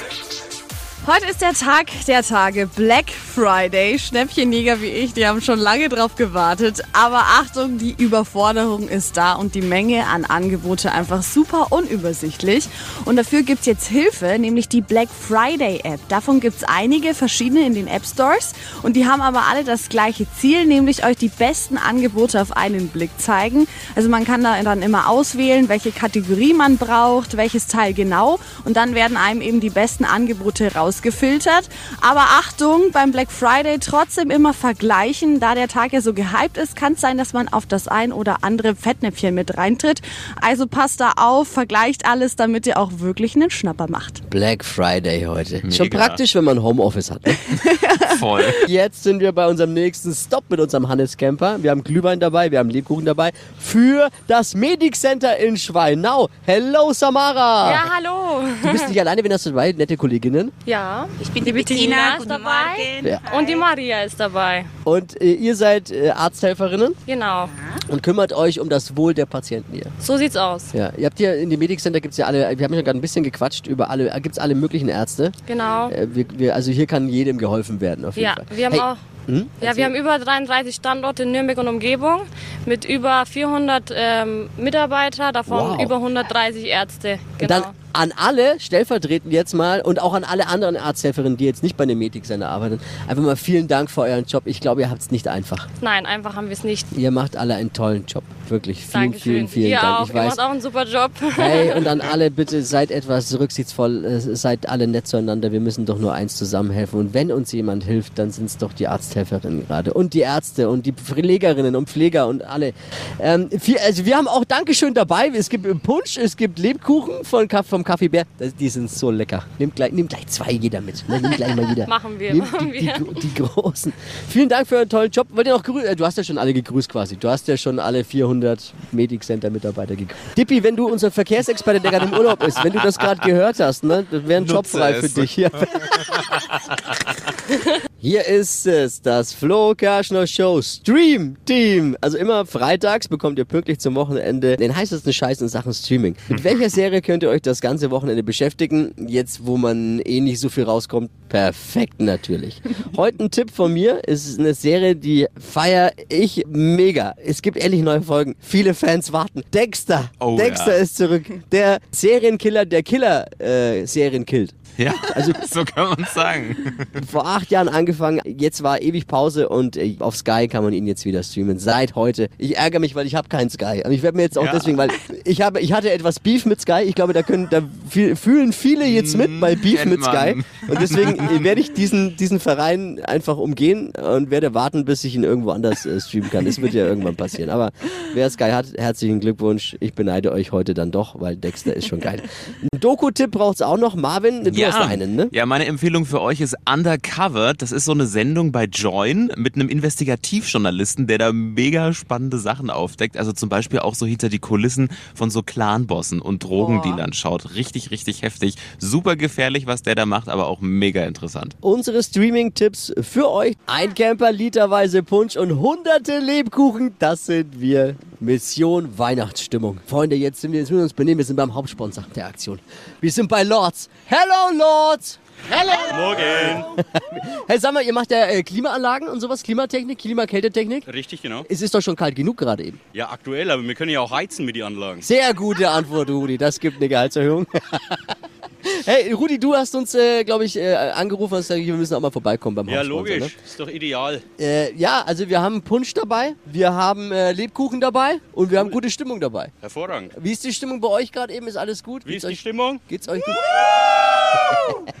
Heute 1.07 1.25
ist 1.27 1.39
der 1.39 1.53
Tag 1.53 1.87
der 2.07 2.21
Tage, 2.21 2.67
Black 2.67 3.05
Friday. 3.11 3.97
Schnäppchenjäger 3.97 4.81
wie 4.81 4.87
ich, 4.87 5.13
die 5.13 5.25
haben 5.25 5.39
schon 5.39 5.57
lange 5.57 5.87
drauf 5.87 6.15
gewartet. 6.15 6.83
Aber 6.91 7.19
Achtung, 7.19 7.77
die 7.77 7.95
Überforderung 7.97 8.89
ist 8.89 9.15
da 9.15 9.35
und 9.35 9.55
die 9.55 9.61
Menge 9.61 10.05
an 10.07 10.25
Angebote 10.25 10.91
einfach 10.91 11.23
super 11.23 11.67
unübersichtlich. 11.69 12.67
Und 13.05 13.15
dafür 13.15 13.43
gibt's 13.43 13.65
jetzt 13.67 13.87
Hilfe, 13.87 14.37
nämlich 14.37 14.67
die 14.67 14.81
Black 14.81 15.07
Friday 15.07 15.79
App. 15.85 16.01
Davon 16.09 16.41
gibt's 16.41 16.65
einige 16.65 17.13
verschiedene 17.13 17.65
in 17.65 17.73
den 17.73 17.87
App 17.87 18.05
Stores 18.05 18.51
und 18.83 18.97
die 18.97 19.07
haben 19.07 19.21
aber 19.21 19.43
alle 19.49 19.63
das 19.63 19.87
gleiche 19.87 20.27
Ziel, 20.37 20.65
nämlich 20.65 21.05
euch 21.05 21.15
die 21.15 21.29
besten 21.29 21.77
Angebote 21.77 22.41
auf 22.41 22.51
einen 22.57 22.89
Blick 22.89 23.11
zeigen. 23.17 23.65
Also 23.95 24.09
man 24.09 24.25
kann 24.25 24.43
da 24.43 24.61
dann 24.61 24.81
immer 24.81 25.07
auswählen, 25.07 25.69
welche 25.69 25.93
Kategorie 25.93 26.53
man 26.53 26.75
braucht, 26.75 27.37
welches 27.37 27.67
Teil 27.67 27.93
genau 27.93 28.41
und 28.65 28.75
dann 28.75 28.93
werden 28.93 29.15
einem 29.15 29.39
eben 29.39 29.61
die 29.61 29.69
besten 29.69 30.03
Angebote 30.03 30.75
rausgefiltert. 30.97 31.69
Aber 32.01 32.21
Achtung, 32.21 32.91
beim 32.91 33.11
Black 33.11 33.31
Friday 33.31 33.77
trotzdem 33.79 34.31
immer 34.31 34.53
vergleichen. 34.53 35.39
Da 35.39 35.55
der 35.55 35.67
Tag 35.67 35.93
ja 35.93 36.01
so 36.01 36.13
gehypt 36.13 36.57
ist, 36.57 36.75
kann 36.75 36.93
es 36.93 37.01
sein, 37.01 37.17
dass 37.17 37.33
man 37.33 37.47
auf 37.47 37.65
das 37.65 37.87
ein 37.87 38.11
oder 38.11 38.37
andere 38.41 38.75
Fettnäpfchen 38.75 39.33
mit 39.33 39.57
reintritt. 39.57 40.01
Also 40.41 40.67
passt 40.67 40.99
da 40.99 41.13
auf, 41.17 41.47
vergleicht 41.47 42.05
alles, 42.05 42.35
damit 42.35 42.65
ihr 42.67 42.77
auch 42.77 42.99
wirklich 42.99 43.35
einen 43.35 43.49
Schnapper 43.49 43.87
macht. 43.89 44.29
Black 44.29 44.63
Friday 44.63 45.23
heute. 45.23 45.71
Schon 45.71 45.89
praktisch, 45.89 46.35
wenn 46.35 46.43
man 46.43 46.61
Homeoffice 46.61 47.11
hat. 47.11 47.25
Ne? 47.25 47.37
Voll. 48.19 48.43
Jetzt 48.67 49.03
sind 49.03 49.19
wir 49.19 49.31
bei 49.31 49.47
unserem 49.47 49.73
nächsten 49.73 50.13
Stop 50.13 50.45
mit 50.49 50.59
unserem 50.59 50.87
Hannes 50.87 51.17
Camper. 51.17 51.61
Wir 51.61 51.71
haben 51.71 51.83
Glühwein 51.83 52.19
dabei, 52.19 52.51
wir 52.51 52.59
haben 52.59 52.69
Lebkuchen 52.69 53.05
dabei 53.05 53.31
für 53.59 54.09
das 54.27 54.55
Medic 54.55 54.95
Center 54.95 55.37
in 55.37 55.57
Schweinau. 55.57 56.29
Hello 56.45 56.93
Samara! 56.93 57.71
Ja, 57.71 57.83
hallo. 57.95 58.47
Du 58.63 58.71
bist 58.71 58.89
nicht 58.89 58.99
alleine, 58.99 59.23
wen 59.23 59.33
hast 59.33 59.45
du 59.45 59.51
dabei? 59.51 59.71
Nette 59.71 59.97
Kolleginnen. 59.97 60.51
Ja, 60.65 60.86
ich 61.21 61.31
bin 61.31 61.43
die 61.45 61.51
Bettina, 61.53 62.17
ist 62.17 62.29
dabei 62.29 63.01
Ja. 63.03 63.19
und 63.37 63.47
die 63.49 63.55
Maria 63.55 64.01
ist 64.01 64.19
dabei. 64.19 64.65
Und 64.83 65.19
äh, 65.21 65.33
ihr 65.33 65.55
seid 65.55 65.91
äh, 65.91 66.09
Arzthelferinnen 66.11 66.95
Genau, 67.05 67.49
und 67.89 68.03
kümmert 68.03 68.33
euch 68.33 68.59
um 68.59 68.69
das 68.69 68.95
Wohl 68.97 69.13
der 69.13 69.25
Patienten 69.25 69.73
hier. 69.73 69.85
so 69.99 70.17
sieht's 70.17 70.35
aus. 70.37 70.73
Ja, 70.73 70.91
ihr 70.97 71.05
habt 71.05 71.17
hier 71.17 71.35
in 71.35 71.49
dem 71.49 71.59
Medic 71.59 71.79
Center 71.79 71.99
gibt's 72.01 72.17
ja 72.17 72.25
alle, 72.25 72.57
wir 72.57 72.63
haben 72.65 72.73
ja 72.73 72.81
gerade 72.81 72.97
ein 72.97 73.01
bisschen 73.01 73.23
gequatscht 73.23 73.67
über 73.67 73.89
alle, 73.89 74.09
äh, 74.13 74.19
gibt's 74.21 74.39
alle 74.39 74.55
möglichen 74.55 74.89
Ärzte. 74.89 75.31
Genau. 75.45 75.89
Äh, 75.89 76.07
wir, 76.13 76.25
wir, 76.37 76.55
also 76.55 76.71
hier 76.71 76.87
kann 76.87 77.09
jedem 77.09 77.37
geholfen 77.37 77.79
werden 77.81 78.05
auf 78.05 78.15
jeden 78.15 78.25
Ja, 78.27 78.35
Fall. 78.35 78.45
wir 78.49 78.65
haben 78.65 78.73
hey, 78.73 78.81
auch. 78.81 78.97
hm? 79.27 79.49
Ja, 79.61 79.75
wir 79.75 79.85
haben 79.85 79.95
über 79.95 80.17
33 80.19 80.75
Standorte 80.75 81.23
in 81.23 81.31
Nürnberg 81.31 81.57
und 81.57 81.67
Umgebung 81.67 82.21
mit 82.65 82.85
über 82.85 83.25
400 83.25 83.91
ähm, 83.95 84.49
Mitarbeiter, 84.57 85.31
davon 85.31 85.71
Wow. 85.77 85.81
über 85.83 85.95
130 85.95 86.65
Ärzte. 86.65 87.19
Genau. 87.37 87.61
An 87.97 88.13
alle, 88.15 88.59
stellvertretend 88.59 89.33
jetzt 89.33 89.53
mal 89.53 89.81
und 89.81 90.01
auch 90.01 90.13
an 90.13 90.23
alle 90.23 90.47
anderen 90.47 90.77
Arzthelferinnen, 90.77 91.37
die 91.37 91.45
jetzt 91.45 91.63
nicht 91.63 91.77
bei 91.77 91.85
dem 91.85 91.97
Medic 91.97 92.25
Center 92.25 92.49
arbeiten, 92.49 92.79
einfach 93.07 93.23
mal 93.23 93.35
vielen 93.35 93.67
Dank 93.67 93.89
für 93.89 94.01
euren 94.01 94.25
Job. 94.25 94.43
Ich 94.45 94.61
glaube, 94.61 94.81
ihr 94.81 94.89
habt 94.89 95.01
es 95.01 95.11
nicht 95.11 95.27
einfach. 95.27 95.67
Nein, 95.81 96.05
einfach 96.05 96.35
haben 96.35 96.47
wir 96.47 96.53
es 96.53 96.63
nicht. 96.63 96.87
Ihr 96.95 97.11
macht 97.11 97.35
alle 97.35 97.55
einen 97.55 97.73
tollen 97.73 98.05
Job. 98.05 98.23
Wirklich. 98.49 98.85
Vielen, 98.85 99.11
Dankeschön. 99.11 99.33
vielen, 99.33 99.47
vielen 99.47 99.69
Ihr 99.71 99.79
Dank. 99.79 99.99
auch. 99.99 100.03
Ich 100.03 100.09
Ihr 100.09 100.15
weiß. 100.15 100.35
macht 100.35 100.39
auch 100.39 100.51
einen 100.51 100.61
super 100.61 100.85
Job. 100.85 101.11
Hey, 101.35 101.73
und 101.73 101.87
an 101.87 102.01
alle 102.11 102.29
bitte 102.31 102.61
seid 102.63 102.91
etwas 102.91 103.37
rücksichtsvoll, 103.37 104.05
äh, 104.05 104.19
seid 104.19 104.69
alle 104.69 104.87
nett 104.87 105.07
zueinander. 105.07 105.51
Wir 105.51 105.59
müssen 105.59 105.85
doch 105.85 105.97
nur 105.97 106.13
eins 106.13 106.35
zusammenhelfen. 106.35 106.99
Und 106.99 107.13
wenn 107.13 107.31
uns 107.31 107.51
jemand 107.51 107.83
hilft, 107.83 108.19
dann 108.19 108.31
sind 108.31 108.45
es 108.45 108.57
doch 108.57 108.73
die 108.73 108.87
Arzthelferinnen 108.87 109.65
gerade. 109.67 109.93
Und 109.93 110.13
die 110.13 110.21
Ärzte 110.21 110.69
und 110.69 110.85
die 110.85 110.93
Pflegerinnen 110.93 111.75
und 111.75 111.89
Pfleger 111.89 112.27
und 112.27 112.43
alle. 112.43 112.73
Ähm, 113.19 113.49
viel, 113.59 113.77
also 113.79 114.05
wir 114.05 114.15
haben 114.15 114.27
auch 114.27 114.45
Dankeschön 114.45 114.93
dabei. 114.93 115.31
Es 115.35 115.49
gibt 115.49 115.65
Punsch, 115.83 116.17
es 116.17 116.37
gibt 116.37 116.59
Lebkuchen 116.59 117.23
von, 117.23 117.47
vom 117.49 117.83
Kaffeebär. 117.87 118.25
Die 118.59 118.69
sind 118.69 118.89
so 118.91 119.09
lecker. 119.11 119.43
Nehmt 119.57 119.75
gleich, 119.75 119.91
nehmt 119.91 120.09
gleich 120.09 120.27
zwei 120.27 120.51
jeder 120.51 120.81
mit. 120.81 121.07
Ne? 121.09 121.21
Nehmt 121.21 121.37
gleich 121.37 121.55
mal 121.55 121.65
jeder. 121.69 121.87
Machen 121.89 122.19
wir, 122.19 122.33
Nehmt 122.33 122.51
machen 122.51 122.71
die, 122.71 122.79
die, 122.79 122.85
wir. 122.85 122.93
gro- 122.93 123.13
die 123.13 123.33
großen. 123.33 123.93
Vielen 124.29 124.49
Dank 124.49 124.67
für 124.67 124.75
euren 124.75 124.89
tollen 124.89 125.09
Job. 125.11 125.27
Wollt 125.31 125.47
ihr 125.47 125.53
noch 125.53 125.63
grüßen? 125.63 125.95
Du 125.95 126.05
hast 126.05 126.17
ja 126.17 126.23
schon 126.23 126.37
alle 126.37 126.53
gegrüßt 126.53 126.89
quasi. 126.89 127.15
Du 127.15 127.29
hast 127.29 127.47
ja 127.47 127.57
schon 127.57 127.79
alle 127.79 128.03
400 128.03 128.73
Medic 128.91 129.23
Center 129.23 129.49
Mitarbeiter 129.49 129.95
gegrüßt. 129.95 130.37
Dippi, 130.37 130.61
wenn 130.63 130.75
du 130.75 130.87
unser 130.87 131.09
Verkehrsexperte, 131.11 131.79
der 131.79 131.91
gerade 131.91 132.05
im 132.05 132.13
Urlaub 132.13 132.43
ist, 132.43 132.63
wenn 132.63 132.73
du 132.73 132.79
das 132.79 132.97
gerade 132.99 133.21
gehört 133.21 133.59
hast, 133.59 133.83
ne, 133.83 134.05
das 134.11 134.27
wäre 134.27 134.41
ein 134.41 134.45
Job 134.45 134.57
Nutze 134.65 134.77
frei 134.77 134.93
für 134.95 135.09
dich. 135.09 135.31
Hier. 135.31 135.49
Hier 137.99 138.25
ist 138.25 138.67
es, 138.67 139.01
das 139.01 139.33
Flo 139.33 139.73
Kerschner 139.75 140.27
Show 140.27 140.61
Stream 140.61 141.35
Team. 141.45 141.97
Also 142.01 142.17
immer 142.17 142.45
freitags 142.45 143.07
bekommt 143.07 143.39
ihr 143.39 143.45
pünktlich 143.45 143.79
zum 143.79 143.95
Wochenende 143.95 144.57
den 144.57 144.75
heißesten 144.75 145.11
Scheiß 145.13 145.41
in 145.41 145.47
Sachen 145.47 145.73
Streaming. 145.73 146.15
Mit 146.29 146.43
welcher 146.43 146.69
Serie 146.69 147.01
könnt 147.01 147.23
ihr 147.23 147.29
euch 147.29 147.41
das 147.41 147.61
ganze 147.61 147.91
Wochenende 147.91 148.23
beschäftigen? 148.23 148.93
Jetzt, 149.07 149.45
wo 149.45 149.57
man 149.57 149.99
eh 149.99 150.21
nicht 150.21 150.39
so 150.39 150.49
viel 150.49 150.63
rauskommt, 150.63 151.09
perfekt 151.29 151.99
natürlich. 151.99 152.61
Heute 152.95 153.23
ein 153.23 153.31
Tipp 153.31 153.51
von 153.51 153.73
mir, 153.73 154.07
ist 154.07 154.39
eine 154.39 154.53
Serie, 154.53 154.95
die 154.95 155.27
feier 155.39 155.91
ich 156.09 156.43
mega. 156.47 157.15
Es 157.17 157.41
gibt 157.41 157.57
endlich 157.57 157.81
neue 157.81 158.01
Folgen. 158.01 158.35
Viele 158.39 158.73
Fans 158.73 159.11
warten. 159.11 159.43
Dexter. 159.53 160.11
Oh, 160.19 160.37
Dexter 160.37 160.75
ja. 160.75 160.83
ist 160.83 160.97
zurück. 160.97 161.23
Der 161.51 161.79
Serienkiller, 161.91 162.65
der 162.65 162.83
Killer 162.83 163.25
äh, 163.41 163.85
Serien 163.85 164.25
killt. 164.25 164.53
Ja, 164.87 164.93
Also 165.15 165.31
so 165.49 165.63
kann 165.65 165.89
man 165.89 166.05
sagen. 166.13 166.55
vor 167.11 167.25
acht 167.25 167.49
Jahren 167.49 167.67
angefangen, 167.67 168.21
jetzt 168.25 168.61
war 168.63 168.81
ewig 168.81 169.07
Pause 169.07 169.49
und 169.49 169.75
äh, 169.77 169.95
auf 169.99 170.15
Sky 170.15 170.47
kann 170.47 170.63
man 170.63 170.73
ihn 170.73 170.85
jetzt 170.85 171.03
wieder 171.05 171.23
streamen. 171.23 171.57
Seit 171.57 171.95
heute. 171.95 172.29
Ich 172.37 172.57
ärgere 172.57 172.79
mich, 172.79 172.93
weil 172.95 173.07
ich 173.07 173.15
habe 173.15 173.27
keinen 173.27 173.49
Sky. 173.49 173.81
Und 173.85 173.91
ich 173.91 174.03
werde 174.03 174.17
mir 174.17 174.23
jetzt 174.23 174.37
auch 174.37 174.45
Ja. 174.45 174.51
deswegen, 174.53 174.77
weil 174.77 174.89
ich 175.23 175.41
habe, 175.41 175.59
ich 175.61 175.73
hatte 175.73 175.91
etwas 175.91 176.19
Beef 176.19 176.45
mit 176.45 176.61
Sky. 176.61 176.81
Ich 176.85 176.93
glaube, 176.95 177.13
da 177.13 177.23
können, 177.23 177.47
da 177.49 177.61
fühlen 177.89 178.53
viele 178.53 178.85
jetzt 178.85 179.17
mit 179.17 179.39
bei 179.39 179.55
Beef 179.55 179.79
kennt 179.81 179.91
mit 179.91 180.03
Sky. 180.03 180.35
man. 180.35 180.45
Und 180.69 180.81
deswegen 180.81 181.17
äh, 181.19 181.43
werde 181.43 181.61
ich 181.61 181.73
diesen, 181.73 182.15
diesen 182.17 182.39
Verein 182.39 182.99
einfach 183.03 183.37
umgehen 183.37 183.91
und 183.91 184.29
werde 184.31 184.53
warten, 184.53 184.83
bis 184.85 185.03
ich 185.05 185.15
ihn 185.15 185.23
irgendwo 185.23 185.51
anders 185.51 185.85
äh, 185.85 185.99
streamen 186.01 186.29
kann. 186.29 186.45
Das 186.45 186.61
wird 186.61 186.73
ja 186.73 186.85
irgendwann 186.85 187.15
passieren. 187.15 187.49
Aber 187.49 187.71
wer 188.13 188.29
Sky 188.29 188.51
hat, 188.51 188.65
herzlichen 188.77 189.19
Glückwunsch. 189.21 189.75
Ich 189.79 189.93
beneide 189.93 190.31
euch 190.33 190.51
heute 190.51 190.73
dann 190.73 190.91
doch, 190.91 191.19
weil 191.19 191.35
Dexter 191.37 191.73
ist 191.73 191.87
schon 191.87 191.99
geil. 192.01 192.21
Ein 192.61 192.79
Doku-Tipp 192.79 193.31
braucht's 193.31 193.61
auch 193.61 193.77
noch. 193.77 193.95
Marvin, 193.95 194.43
du 194.43 194.51
hast 194.67 194.89
einen, 194.89 195.15
ne? 195.15 195.29
Ja, 195.31 195.45
meine 195.45 195.65
Empfehlung 195.65 196.05
für 196.05 196.21
euch 196.21 196.41
ist 196.41 196.55
Undercover. 196.71 197.53
Das 197.53 197.71
ist 197.71 197.85
so 197.85 197.91
eine 197.91 198.05
Sendung 198.05 198.51
bei 198.51 198.65
Join 198.65 199.31
mit 199.35 199.55
einem 199.55 199.69
Investigativjournalisten, 199.69 201.07
der 201.07 201.17
da 201.17 201.31
mega 201.33 201.93
spannende 201.93 202.37
Sachen 202.37 202.69
aufdeckt. 202.69 203.17
Also 203.17 203.31
zum 203.31 203.49
Beispiel 203.49 203.79
auch 203.79 203.95
so 203.95 204.05
hinter 204.05 204.29
die 204.29 204.39
Kulissen 204.39 204.89
von 205.15 205.29
so 205.29 205.41
Clanbossen 205.43 206.21
und 206.21 206.43
Drogendealern 206.43 207.13
schaut. 207.13 207.55
Richtig, 207.55 207.91
richtig 207.91 208.21
heftig. 208.21 208.55
Super 208.77 209.15
gefährlich, 209.15 209.65
was 209.67 209.81
der 209.81 209.95
da 209.95 210.05
macht, 210.05 210.29
aber 210.29 210.47
auch 210.47 210.61
mega 210.61 211.05
interessant. 211.05 211.55
unsere 211.61 212.01
Streaming-Tipps 212.03 212.93
für 213.01 213.29
euch. 213.31 213.55
Ein 213.65 213.93
Camper, 213.93 214.31
literweise 214.31 215.03
Punsch 215.03 215.35
und 215.35 215.59
hunderte 215.59 216.19
Lebkuchen. 216.19 216.95
Das 216.99 217.25
sind 217.25 217.59
wir. 217.59 217.95
Mission 218.19 218.97
Weihnachtsstimmung. 218.97 219.79
Freunde, 219.85 220.15
jetzt 220.15 220.41
sind 220.41 220.51
wir, 220.51 220.59
jetzt 220.59 220.69
müssen 220.69 220.79
wir 220.79 220.83
uns 220.83 220.93
benehmen. 220.93 221.19
Wir 221.19 221.25
sind 221.25 221.35
beim 221.35 221.53
Hauptsponsor 221.53 222.03
der 222.15 222.27
Aktion. 222.27 222.59
Wir 222.99 223.11
sind 223.11 223.27
bei 223.27 223.43
Lords. 223.43 223.89
Hello, 224.05 224.57
Lords! 224.57 225.19
Hello! 225.49 225.71
Morgen. 225.95 226.85
Hey, 227.49 227.59
sag 227.59 227.73
mal, 227.73 227.81
ihr 227.81 227.93
macht 227.93 228.11
ja 228.11 228.25
äh, 228.25 228.43
Klimaanlagen 228.43 229.07
und 229.07 229.21
sowas, 229.21 229.41
Klimatechnik, 229.41 229.99
Klimakältetechnik. 229.99 230.85
Richtig, 230.87 231.21
genau. 231.21 231.45
Es 231.47 231.61
ist 231.61 231.73
doch 231.73 231.81
schon 231.81 231.95
kalt 231.95 232.13
genug 232.13 232.35
gerade 232.35 232.63
eben. 232.65 232.81
Ja, 232.91 233.09
aktuell, 233.09 233.49
aber 233.51 233.63
wir 233.63 233.73
können 233.73 233.91
ja 233.91 234.01
auch 234.01 234.11
heizen 234.11 234.45
mit 234.45 234.57
den 234.57 234.63
Anlagen. 234.63 235.01
Sehr 235.01 235.33
gute 235.33 235.69
Antwort, 235.69 236.09
Rudi. 236.09 236.37
Das 236.37 236.59
gibt 236.59 236.75
eine 236.77 236.89
Gehaltserhöhung. 236.89 237.47
hey, 238.85 239.11
Rudi, 239.11 239.39
du 239.39 239.53
hast 239.55 239.73
uns, 239.75 239.93
äh, 239.95 240.23
glaube 240.23 240.45
ich, 240.45 240.55
äh, 240.57 240.73
angerufen 240.75 241.33
und 241.35 241.39
gesagt, 241.39 241.59
wir 241.59 241.73
müssen 241.73 241.93
auch 241.95 241.99
mal 241.99 242.11
vorbeikommen 242.11 242.55
beim 242.55 242.69
Ja, 242.69 242.81
logisch. 242.81 243.19
Ne? 243.19 243.29
Ist 243.45 243.59
doch 243.59 243.67
ideal. 243.69 244.21
Äh, 244.39 244.73
ja, 244.75 245.03
also 245.05 245.27
wir 245.27 245.41
haben 245.41 245.61
Punsch 245.61 245.93
dabei, 245.93 246.35
wir 246.45 246.73
haben 246.73 247.11
äh, 247.11 247.31
Lebkuchen 247.31 247.79
dabei 247.81 248.19
und 248.33 248.51
wir 248.51 248.59
haben 248.59 248.71
gute 248.71 248.89
Stimmung 248.89 249.19
dabei. 249.19 249.51
Hervorragend. 249.61 250.13
Wie 250.17 250.31
ist 250.31 250.43
die 250.43 250.53
Stimmung 250.53 250.79
bei 250.81 250.87
euch 250.89 251.11
gerade 251.11 251.33
eben? 251.33 251.47
Ist 251.47 251.57
alles 251.57 251.83
gut? 251.83 252.05
Wie 252.05 252.11
Geht's 252.11 252.23
ist 252.23 252.29
die 252.29 252.33
euch, 252.33 252.39
Stimmung? 252.39 252.79
geht's 252.87 253.07
euch 253.07 253.21
gut? 253.23 253.33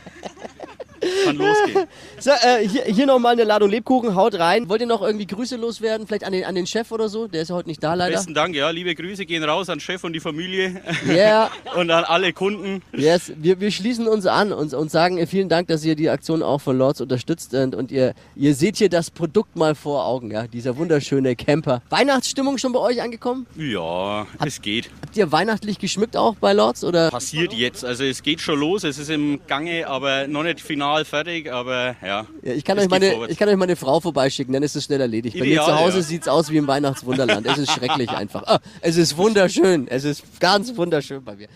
Kann 1.25 1.37
losgehen. 1.37 1.85
So, 2.19 2.31
äh, 2.31 2.67
hier, 2.67 2.83
hier 2.85 3.05
nochmal 3.05 3.33
eine 3.33 3.43
Ladung 3.43 3.69
Lebkuchen, 3.69 4.15
haut 4.15 4.33
rein. 4.39 4.69
Wollt 4.69 4.81
ihr 4.81 4.87
noch 4.87 5.01
irgendwie 5.03 5.27
Grüße 5.27 5.55
loswerden? 5.55 6.07
Vielleicht 6.07 6.23
an 6.23 6.31
den, 6.33 6.45
an 6.45 6.55
den 6.55 6.65
Chef 6.65 6.91
oder 6.91 7.09
so? 7.09 7.27
Der 7.27 7.43
ist 7.43 7.49
ja 7.49 7.55
heute 7.55 7.69
nicht 7.69 7.83
da 7.83 7.93
leider. 7.93 8.15
Besten 8.15 8.33
Dank, 8.33 8.55
ja. 8.55 8.69
Liebe 8.71 8.95
Grüße 8.95 9.25
gehen 9.25 9.43
raus 9.43 9.69
an 9.69 9.79
Chef 9.79 10.03
und 10.03 10.13
die 10.13 10.19
Familie 10.19 10.81
Ja, 11.07 11.51
und 11.75 11.91
an 11.91 12.03
alle 12.05 12.33
Kunden. 12.33 12.81
yes. 12.93 13.31
wir, 13.37 13.59
wir 13.59 13.69
schließen 13.71 14.07
uns 14.07 14.25
an 14.25 14.51
und, 14.51 14.73
und 14.73 14.89
sagen 14.89 15.25
vielen 15.27 15.47
Dank, 15.49 15.67
dass 15.67 15.85
ihr 15.85 15.95
die 15.95 16.09
Aktion 16.09 16.41
auch 16.41 16.59
von 16.59 16.77
Lords 16.77 17.01
unterstützt 17.01 17.53
und, 17.53 17.75
und 17.75 17.91
ihr, 17.91 18.13
ihr 18.35 18.55
seht 18.55 18.77
hier 18.77 18.89
das 18.89 19.11
Produkt 19.11 19.55
mal 19.55 19.75
vor 19.75 20.05
Augen, 20.05 20.31
ja, 20.31 20.47
dieser 20.47 20.77
wunderschöne 20.77 21.35
Camper. 21.35 21.81
Weihnachtsstimmung 21.89 22.57
schon 22.57 22.73
bei 22.73 22.79
euch 22.79 23.01
angekommen? 23.01 23.45
Ja, 23.55 24.25
es 24.43 24.61
geht. 24.61 24.89
Habt 25.05 25.15
ihr 25.17 25.31
weihnachtlich 25.31 25.77
geschmückt 25.79 26.17
auch 26.17 26.35
bei 26.35 26.53
Lords 26.53 26.83
oder? 26.83 27.11
Passiert 27.11 27.53
jetzt. 27.53 27.85
Also 27.85 28.03
es 28.03 28.23
geht 28.23 28.41
schon 28.41 28.59
los, 28.59 28.83
es 28.83 28.97
ist 28.97 29.09
im 29.09 29.39
Gange, 29.47 29.87
aber 29.87 30.27
noch 30.27 30.43
nicht 30.43 30.61
final 30.61 30.96
fertig, 31.05 31.51
aber 31.51 31.95
ja. 32.03 32.25
Ja, 32.41 32.53
ich, 32.53 32.63
kann 32.65 32.77
es 32.77 32.85
euch 32.85 32.89
meine, 32.89 33.11
vorwärts. 33.11 33.33
ich 33.33 33.39
kann 33.39 33.49
euch 33.49 33.55
meine 33.55 33.75
Frau 33.75 33.99
vorbeischicken, 33.99 34.53
dann 34.53 34.63
ist 34.63 34.75
es 34.75 34.85
schnell 34.85 35.01
erledigt. 35.01 35.35
Bei 35.37 35.45
mir 35.45 35.51
Ideal, 35.51 35.65
zu 35.65 35.79
Hause 35.79 35.97
ja. 35.97 36.03
sieht's 36.03 36.27
aus 36.27 36.49
wie 36.51 36.57
im 36.57 36.67
Weihnachtswunderland. 36.67 37.45
Es 37.45 37.57
ist 37.57 37.71
schrecklich 37.71 38.09
einfach. 38.09 38.43
Ah, 38.45 38.59
es 38.81 38.97
ist 38.97 39.17
wunderschön. 39.17 39.87
Es 39.87 40.03
ist 40.03 40.39
ganz 40.39 40.75
wunderschön 40.77 41.23
bei 41.23 41.35
mir. 41.35 41.47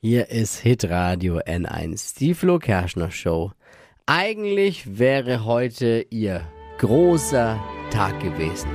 Hier 0.00 0.28
ist 0.30 0.58
Hitradio 0.60 1.38
N1, 1.38 2.16
die 2.18 2.34
Flo 2.34 2.58
Kerschner 2.58 3.10
Show. 3.10 3.52
Eigentlich 4.06 4.98
wäre 4.98 5.44
heute 5.44 6.06
ihr 6.10 6.42
großer 6.78 7.58
Tag 7.90 8.20
gewesen. 8.20 8.70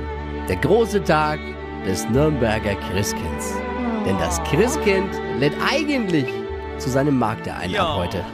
Der 0.48 0.56
große 0.56 1.02
Tag 1.02 1.40
des 1.86 2.08
Nürnberger 2.10 2.74
Christkinds. 2.76 3.54
Denn 4.06 4.18
das 4.18 4.42
Christkind 4.44 5.08
lädt 5.40 5.54
eigentlich 5.66 6.26
zu 6.78 6.90
seinem 6.90 7.18
Markt 7.18 7.48
ein 7.48 7.70
Ja. 7.70 7.86
ab 7.86 7.96
heute. 7.96 8.24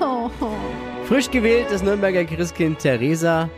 Frisch 1.11 1.29
gewählt 1.29 1.67
das 1.73 1.83
Nürnberger 1.83 2.25
Christkind 2.25 2.79
Theresa. 2.79 3.51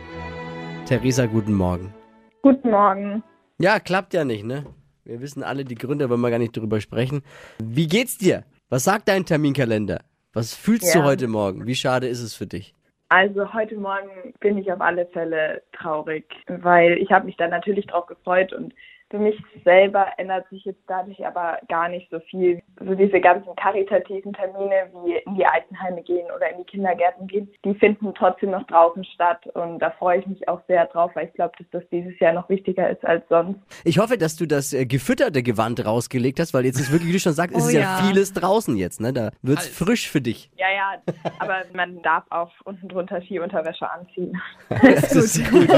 Theresa, 0.87 1.27
guten 1.27 1.53
Morgen. 1.53 1.93
Guten 2.41 2.71
Morgen. 2.71 3.21
Ja, 3.59 3.79
klappt 3.79 4.15
ja 4.15 4.25
nicht, 4.25 4.43
ne? 4.43 4.65
Wir 5.03 5.21
wissen 5.21 5.43
alle 5.43 5.63
die 5.63 5.75
Gründe, 5.75 6.09
wollen 6.09 6.21
wir 6.21 6.31
gar 6.31 6.39
nicht 6.39 6.57
drüber 6.57 6.81
sprechen. 6.81 7.21
Wie 7.63 7.85
geht's 7.85 8.17
dir? 8.17 8.43
Was 8.69 8.85
sagt 8.85 9.07
dein 9.07 9.23
Terminkalender? 9.27 9.99
Was 10.33 10.55
fühlst 10.55 10.95
du 10.95 10.97
Ja. 10.97 11.05
heute 11.05 11.27
Morgen? 11.27 11.67
Wie 11.67 11.75
schade 11.75 12.07
ist 12.07 12.23
es 12.23 12.33
für 12.33 12.47
dich? 12.47 12.73
Also 13.09 13.53
heute 13.53 13.75
Morgen 13.75 14.33
bin 14.39 14.57
ich 14.57 14.71
auf 14.71 14.81
alle 14.81 15.05
Fälle 15.13 15.61
traurig, 15.73 16.25
weil 16.47 16.97
ich 16.97 17.11
habe 17.11 17.27
mich 17.27 17.37
da 17.37 17.47
natürlich 17.47 17.85
drauf 17.85 18.07
gefreut 18.07 18.51
und 18.51 18.73
für 19.13 19.19
mich 19.19 19.39
selber 19.63 20.07
ändert 20.17 20.49
sich 20.49 20.65
jetzt 20.65 20.81
dadurch 20.87 21.23
aber 21.23 21.59
gar 21.69 21.87
nicht 21.87 22.09
so 22.09 22.19
viel. 22.31 22.63
So 22.83 22.95
diese 22.95 23.21
ganzen 23.21 23.55
karitativen 23.57 24.33
Termine 24.33 24.89
wie 25.05 25.17
in 25.17 25.35
die 25.35 25.45
Altenheime 25.45 26.01
gehen 26.01 26.25
oder 26.35 26.49
in 26.49 26.57
die 26.57 26.63
Kindergärten 26.63 27.27
gehen, 27.27 27.47
die 27.63 27.75
finden 27.75 28.11
trotzdem 28.15 28.49
noch 28.49 28.65
draußen 28.65 29.05
statt 29.05 29.45
und 29.53 29.77
da 29.77 29.91
freue 29.91 30.21
ich 30.21 30.25
mich 30.25 30.47
auch 30.49 30.61
sehr 30.67 30.87
drauf, 30.87 31.11
weil 31.13 31.27
ich 31.27 31.33
glaube, 31.33 31.53
dass 31.59 31.67
das 31.69 31.83
dieses 31.91 32.19
Jahr 32.19 32.33
noch 32.33 32.49
wichtiger 32.49 32.89
ist 32.89 33.05
als 33.05 33.23
sonst. 33.29 33.59
Ich 33.83 33.99
hoffe, 33.99 34.17
dass 34.17 34.35
du 34.35 34.47
das 34.47 34.73
äh, 34.73 34.87
gefütterte 34.87 35.43
Gewand 35.43 35.85
rausgelegt 35.85 36.39
hast, 36.39 36.55
weil 36.55 36.65
jetzt 36.65 36.79
ist 36.79 36.91
wirklich, 36.91 37.09
wie 37.09 37.13
du 37.13 37.19
schon 37.19 37.33
sagst, 37.33 37.55
es 37.55 37.65
Oh 37.65 37.67
ist 37.67 37.75
ja. 37.75 37.81
ja. 37.81 37.97
vieles 38.07 38.33
draußen 38.33 38.75
jetzt, 38.77 38.99
ne? 38.99 39.13
Da 39.13 39.29
wird's 39.43 39.67
frisch 39.67 40.09
für 40.09 40.21
dich. 40.21 40.49
Ja, 40.57 40.71
ja, 40.73 41.13
aber 41.37 41.57
man 41.75 42.01
darf 42.01 42.23
auch 42.31 42.49
unten 42.63 42.87
drunter 42.87 43.21
Skiunterwäsche 43.21 43.87
anziehen. 43.91 44.41
Das 44.81 45.15
ist 45.15 45.49
gut. 45.51 45.69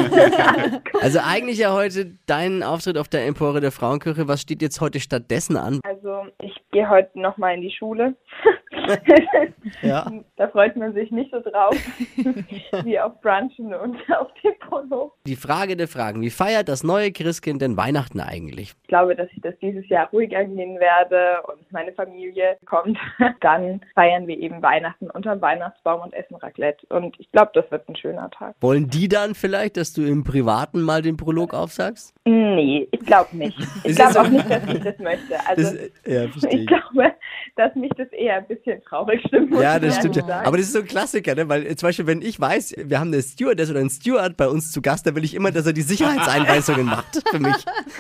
Also 1.02 1.20
eigentlich 1.20 1.58
ja 1.58 1.74
heute 1.74 2.12
dein 2.28 2.64
Auftritt 2.64 2.98
auf 2.98 3.10
der 3.10 3.25
Empore 3.26 3.62
der 3.62 3.72
Frauenkirche. 3.72 4.28
Was 4.28 4.42
steht 4.42 4.62
jetzt 4.62 4.82
heute 4.82 5.00
stattdessen 5.00 5.58
an? 5.58 5.80
Also 5.84 6.28
ich 6.42 6.56
gehe 6.72 6.90
heute 6.90 7.20
nochmal 7.20 7.56
in 7.56 7.62
die 7.62 7.72
Schule. 7.72 8.16
Ja. 9.82 10.12
Da 10.38 10.50
freut 10.50 10.76
man 10.76 10.94
sich 10.94 11.12
nicht 11.12 11.32
so 11.32 11.40
drauf 11.40 11.74
wie 12.84 13.00
auf 13.00 13.22
Brunchen 13.22 13.74
und 13.74 13.96
auf 14.18 14.28
den 14.44 14.54
Polo. 14.60 15.14
Die 15.26 15.38
Frage 15.38 15.78
der 15.78 15.88
Fragen. 15.88 16.22
Wie 16.22 16.30
feiert 16.30 16.68
das 16.68 16.84
neue 16.84 17.14
Christkind 17.14 17.62
denn 17.62 17.78
Weihnachten 17.78 18.20
eigentlich? 18.20 18.74
Ich 18.82 18.88
glaube, 18.88 19.16
dass 19.16 19.30
ich 19.34 19.42
das 19.42 19.54
dieses 19.62 19.88
Jahr 19.88 20.10
ruhig 20.10 20.36
angehen 20.36 20.78
werde 20.80 21.42
und 21.48 21.72
meine 21.72 21.94
Familie 21.94 22.58
kommt. 22.66 22.98
Dann 23.40 23.80
feiern 23.94 24.28
wir 24.28 24.38
eben 24.38 24.62
Weihnachten 24.62 25.10
unterm 25.10 25.42
Weihnachtsbaum 25.42 26.02
und 26.02 26.14
essen 26.14 26.36
Raclette. 26.36 26.86
Und 26.88 27.18
ich 27.20 27.32
glaube, 27.32 27.52
das 27.54 27.70
wird 27.72 27.88
ein 27.88 27.96
schöner 27.96 28.30
Tag. 28.32 28.56
Wollen 28.60 28.90
die 28.90 29.08
dann 29.08 29.36
vielleicht, 29.36 29.78
dass 29.78 29.94
du 29.94 30.02
im 30.02 30.26
Privaten 30.26 30.82
mal 30.82 31.02
den 31.02 31.16
Prolog 31.16 31.54
aufsagst? 31.54 32.14
Nee, 32.26 32.88
ich 32.92 33.00
glaube 33.02 33.38
nicht. 33.38 33.58
Ich 33.84 33.96
glaube 33.96 34.20
auch 34.20 34.28
nicht, 34.28 34.50
dass 34.50 34.68
ich 34.68 34.84
das 34.84 35.00
möchte. 35.00 35.36
Also 35.48 35.78
Das, 35.78 35.92
ja, 36.06 36.26
ich 36.50 36.68
glaube, 36.68 37.14
dass 37.56 37.74
mich 37.76 37.92
das 37.98 38.12
eher 38.12 38.38
ein 38.38 38.48
bisschen 38.48 38.84
traurig 38.84 39.22
stimmt. 39.28 39.54
Ja, 39.56 39.80
das 39.80 39.98
stimmt 39.98 40.18
ja. 40.18 40.42
Aber 40.44 40.58
das 40.58 40.68
ist 40.68 40.74
so 40.74 40.80
ein 40.80 40.86
Klassiker, 40.86 41.36
ne? 41.36 41.48
Weil 41.48 41.66
äh, 41.66 41.76
zum 41.76 41.88
Beispiel, 41.88 42.08
wenn 42.08 42.22
ich 42.22 42.40
weiß, 42.40 42.76
wir 42.78 43.00
haben 43.00 43.14
eine 43.14 43.22
Stewardess 43.22 43.70
oder 43.70 43.80
einen 43.80 43.90
Steward 43.90 44.38
bei 44.38 44.48
uns 44.48 44.72
zu 44.72 44.82
Gast, 44.82 45.08
dann 45.08 45.16
will 45.16 45.24
ich 45.24 45.34
immer, 45.34 45.52
dass 45.52 45.66
er 45.66 45.74
die 45.74 45.82
Sicherheitseinweisungen 45.82 46.86
macht 46.86 47.22
für 47.30 47.40
mich. 47.40 47.56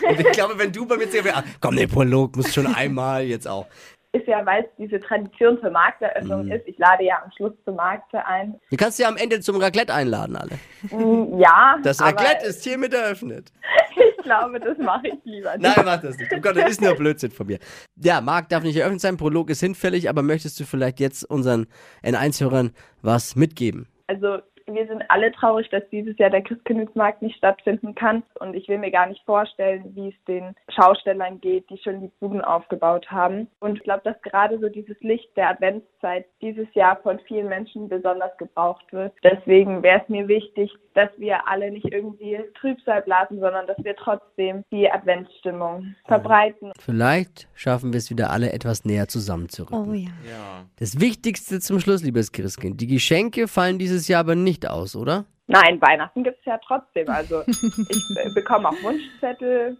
Und 0.08 0.20
ich 0.20 0.32
glaube, 0.32 0.58
wenn 0.58 0.72
du 0.72 0.86
bei 0.86 0.98
mir 0.98 1.08
sagst, 1.08 1.36
ah, 1.36 1.44
komm, 1.62 1.76
der 1.76 1.88
Prolog 1.88 2.36
muss 2.36 2.54
schon 2.54 2.68
einmal 2.68 3.24
jetzt 3.24 3.48
auch. 3.48 3.68
Ist 4.16 4.28
ja, 4.28 4.46
weil 4.46 4.64
es 4.64 4.70
diese 4.78 5.00
Tradition 5.00 5.60
zur 5.62 5.72
Markteröffnung 5.72 6.46
Mhm. 6.46 6.52
ist. 6.52 6.68
Ich 6.68 6.78
lade 6.78 7.04
ja 7.04 7.22
am 7.24 7.32
Schluss 7.36 7.54
zum 7.66 7.76
Markte 7.76 8.26
ein. 8.26 8.60
Du 8.72 8.78
kannst 8.78 8.98
ja 9.00 9.08
am 9.08 9.18
Ende 9.18 9.40
zum 9.42 9.58
Raclette 9.58 9.94
einladen, 9.94 10.36
alle. 10.36 10.52
Mm, 10.92 11.40
Ja, 11.40 11.78
Das 11.84 12.02
Raclette 12.02 12.46
ist 12.48 12.64
hiermit 12.64 12.94
eröffnet. 12.94 13.52
ich 14.18 14.24
glaube, 14.24 14.60
das 14.60 14.78
mache 14.78 15.08
ich 15.08 15.16
lieber 15.24 15.58
nicht. 15.58 15.62
Nein, 15.76 15.86
mach 15.86 16.02
das 16.02 16.18
nicht. 16.18 16.32
Oh 16.36 16.40
Gott, 16.40 16.56
das 16.58 16.70
ist 16.72 16.82
nur 16.82 16.96
Blödsinn 16.96 17.32
von 17.32 17.48
mir. 17.48 17.60
Ja, 17.98 18.22
Marc 18.22 18.50
darf 18.50 18.64
nicht 18.64 18.78
eröffnet 18.78 19.02
sein, 19.02 19.18
Prolog 19.18 19.50
ist 19.50 19.60
hinfällig, 19.60 20.10
aber 20.10 20.22
möchtest 20.22 20.60
du 20.60 20.64
vielleicht 20.66 21.00
jetzt 21.00 21.24
unseren 21.30 21.68
N1-Hörern 22.04 22.72
was 23.02 23.36
mitgeben? 23.36 23.88
Also 24.08 24.40
wir 24.68 24.88
sind 24.88 25.04
alle 25.10 25.32
traurig, 25.32 25.70
dass 25.70 25.84
dieses 25.92 26.18
Jahr 26.18 26.30
der 26.30 26.42
Christkindlesmarkt 26.42 27.22
nicht 27.22 27.38
stattfinden 27.38 27.96
kann. 27.96 28.24
Und 28.40 28.56
ich 28.56 28.68
will 28.68 28.78
mir 28.78 28.92
gar 28.92 29.08
nicht 29.08 29.24
vorstellen, 29.26 29.96
wie 29.96 30.10
es 30.10 30.26
den 30.28 30.56
Schaustellern 30.70 31.40
geht, 31.42 31.70
die 31.70 31.78
schon 31.78 32.02
die 32.02 32.12
Buden 32.20 32.42
aufgebaut 32.42 33.10
haben. 33.12 33.48
Und 33.60 33.78
ich 33.78 33.84
glaube, 33.84 34.02
dass 34.04 34.20
gerade 34.22 34.60
so 34.60 34.70
dieses 34.70 35.00
Licht 35.02 35.36
der 35.38 35.50
Adventszeit 35.50 36.26
dieses 36.42 36.68
Jahr 36.74 36.98
von 36.98 37.20
vielen 37.28 37.50
Menschen 37.50 37.90
besonders 37.90 38.36
gebraucht 38.38 38.92
wird. 38.92 39.14
Deswegen 39.24 39.84
wäre 39.84 40.02
es 40.02 40.10
mir 40.10 40.28
wichtig, 40.28 40.72
dass 40.94 41.10
wir 41.18 41.48
alle 41.48 41.72
nicht 41.72 41.92
irgendwie 41.92 42.40
Trübsal 42.60 43.02
blasen, 43.02 43.40
sondern 43.40 43.68
dass 43.68 43.78
wir 43.84 43.96
trotzdem 43.96 44.64
die 44.72 44.90
Adventsstimmung 44.90 45.96
verbreiten. 46.06 46.72
Vielleicht 46.80 47.48
schaffen 47.54 47.94
wir 47.94 47.98
es 47.98 48.10
wieder 48.10 48.32
alle 48.32 48.54
etwas 48.54 48.86
näher 48.86 49.08
zusammenzurücken. 49.08 49.90
Oh 49.90 49.94
ja. 49.94 50.10
Ja. 50.28 50.66
Das 50.78 51.00
Wichtigste 51.00 51.60
zum 51.60 51.80
Schluss, 51.80 52.02
liebes 52.02 52.32
Christkind. 52.32 52.80
Die 52.80 52.88
Geschenke 52.88 53.48
fallen 53.48 53.78
dieses 53.78 54.08
Jahr 54.08 54.22
aber 54.22 54.36
nicht 54.36 54.55
aus, 54.64 54.96
oder? 54.96 55.26
Nein, 55.48 55.80
Weihnachten 55.82 56.24
gibt 56.24 56.40
es 56.40 56.46
ja 56.46 56.60
trotzdem. 56.66 57.10
Also 57.10 57.44
ich 57.48 58.04
äh, 58.18 58.30
bekomme 58.34 58.70
auch 58.70 58.84
Wunschzettel. 58.84 59.78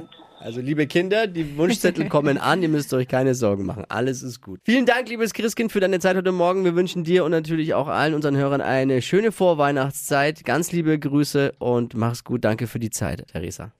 Und 0.00 0.08
Also, 0.40 0.60
liebe 0.60 0.86
Kinder, 0.86 1.26
die 1.26 1.56
Wunschzettel 1.56 2.08
kommen 2.08 2.38
an. 2.38 2.60
Ihr 2.62 2.68
müsst 2.68 2.92
euch 2.92 3.08
keine 3.08 3.34
Sorgen 3.34 3.64
machen. 3.64 3.84
Alles 3.88 4.22
ist 4.22 4.40
gut. 4.42 4.60
Vielen 4.64 4.84
Dank, 4.84 5.08
liebes 5.08 5.32
Christkind, 5.32 5.72
für 5.72 5.80
deine 5.80 6.00
Zeit 6.00 6.16
heute 6.16 6.32
Morgen. 6.32 6.64
Wir 6.64 6.74
wünschen 6.74 7.04
dir 7.04 7.24
und 7.24 7.30
natürlich 7.30 7.72
auch 7.72 7.86
allen 7.88 8.14
unseren 8.14 8.36
Hörern 8.36 8.60
eine 8.60 9.00
schöne 9.00 9.32
Vorweihnachtszeit. 9.32 10.44
Ganz 10.44 10.72
liebe 10.72 10.98
Grüße 10.98 11.54
und 11.58 11.94
mach's 11.94 12.24
gut. 12.24 12.44
Danke 12.44 12.66
für 12.66 12.80
die 12.80 12.90
Zeit, 12.90 13.24
Theresa. 13.32 13.70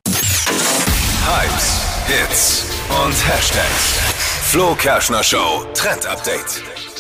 Hypes, 1.27 2.07
Hits 2.07 2.71
und 3.05 3.29
Hashtags. 3.29 3.99
Flo 4.51 4.75
Kerschner 4.77 5.23
Show 5.25 5.65
Trend 5.75 6.07
Update. 6.07 6.94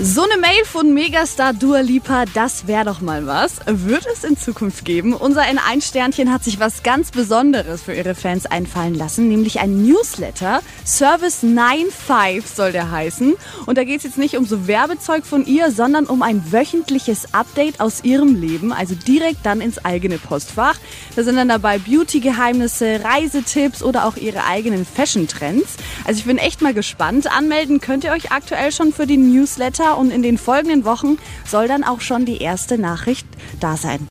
So 0.00 0.22
eine 0.22 0.40
Mail 0.40 0.64
von 0.64 0.94
Megastar 0.94 1.52
Dua 1.52 1.80
Lipa, 1.80 2.24
das 2.24 2.66
wäre 2.66 2.86
doch 2.86 3.02
mal 3.02 3.26
was. 3.26 3.56
Wird 3.66 4.06
es 4.10 4.24
in 4.24 4.38
Zukunft 4.38 4.86
geben? 4.86 5.12
Unser 5.12 5.42
N1-Sternchen 5.42 6.32
hat 6.32 6.42
sich 6.42 6.58
was 6.58 6.82
ganz 6.82 7.10
Besonderes 7.10 7.82
für 7.82 7.92
ihre 7.92 8.14
Fans 8.14 8.46
einfallen 8.46 8.94
lassen, 8.94 9.28
nämlich 9.28 9.60
ein 9.60 9.86
Newsletter. 9.86 10.62
Service 10.86 11.40
95 11.40 12.46
soll 12.46 12.72
der 12.72 12.90
heißen. 12.90 13.34
Und 13.66 13.76
da 13.76 13.84
geht 13.84 13.98
es 13.98 14.04
jetzt 14.04 14.18
nicht 14.18 14.38
um 14.38 14.46
so 14.46 14.66
Werbezeug 14.66 15.26
von 15.26 15.44
ihr, 15.44 15.70
sondern 15.70 16.06
um 16.06 16.22
ein 16.22 16.42
wöchentliches 16.50 17.34
Update 17.34 17.80
aus 17.80 18.02
ihrem 18.02 18.34
Leben, 18.34 18.72
also 18.72 18.94
direkt 18.94 19.44
dann 19.44 19.60
ins 19.60 19.84
eigene 19.84 20.16
Postfach. 20.16 20.78
Da 21.16 21.22
sind 21.22 21.36
dann 21.36 21.48
dabei 21.48 21.78
Beauty-Geheimnisse, 21.78 23.00
Reisetipps 23.04 23.82
oder 23.82 24.06
auch 24.06 24.16
ihre 24.16 24.46
eigenen 24.46 24.86
Fashion-Trends. 24.86 25.76
Also 26.06 26.20
ich 26.20 26.24
bin 26.24 26.38
echt 26.38 26.62
mal 26.62 26.74
gespannt. 26.74 27.30
Anmelden 27.30 27.80
könnt 27.80 28.04
ihr 28.04 28.12
euch 28.12 28.32
aktuell 28.32 28.72
schon 28.72 28.94
für 28.94 29.06
den 29.06 29.32
Newsletter 29.32 29.81
und 29.90 30.10
in 30.10 30.22
den 30.22 30.38
folgenden 30.38 30.84
Wochen 30.84 31.18
soll 31.44 31.68
dann 31.68 31.84
auch 31.84 32.00
schon 32.00 32.24
die 32.24 32.40
erste 32.40 32.78
Nachricht 32.78 33.26
da 33.60 33.76
sein. 33.76 34.06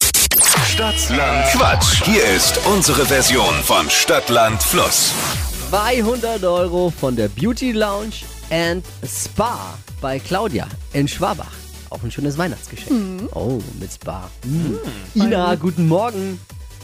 Stadtland 0.65 1.45
Quatsch. 1.51 2.03
Hier 2.03 2.23
ist 2.35 2.59
unsere 2.65 3.05
Version 3.05 3.53
von 3.63 3.89
Stadtland 3.89 4.61
Fluss. 4.61 5.13
200 5.69 6.43
Euro 6.43 6.91
von 6.91 7.15
der 7.15 7.29
Beauty 7.29 7.71
Lounge 7.71 8.15
and 8.49 8.85
Spa 9.05 9.77
bei 10.01 10.19
Claudia 10.19 10.67
in 10.93 11.07
Schwabach. 11.07 11.51
Auch 11.89 12.03
ein 12.03 12.11
schönes 12.11 12.37
Weihnachtsgeschenk. 12.37 13.29
Oh, 13.33 13.59
mit 13.79 13.91
Spa. 13.91 14.29
Mm. 14.43 15.19
Ina, 15.19 15.55
guten 15.55 15.87
Morgen. 15.87 16.39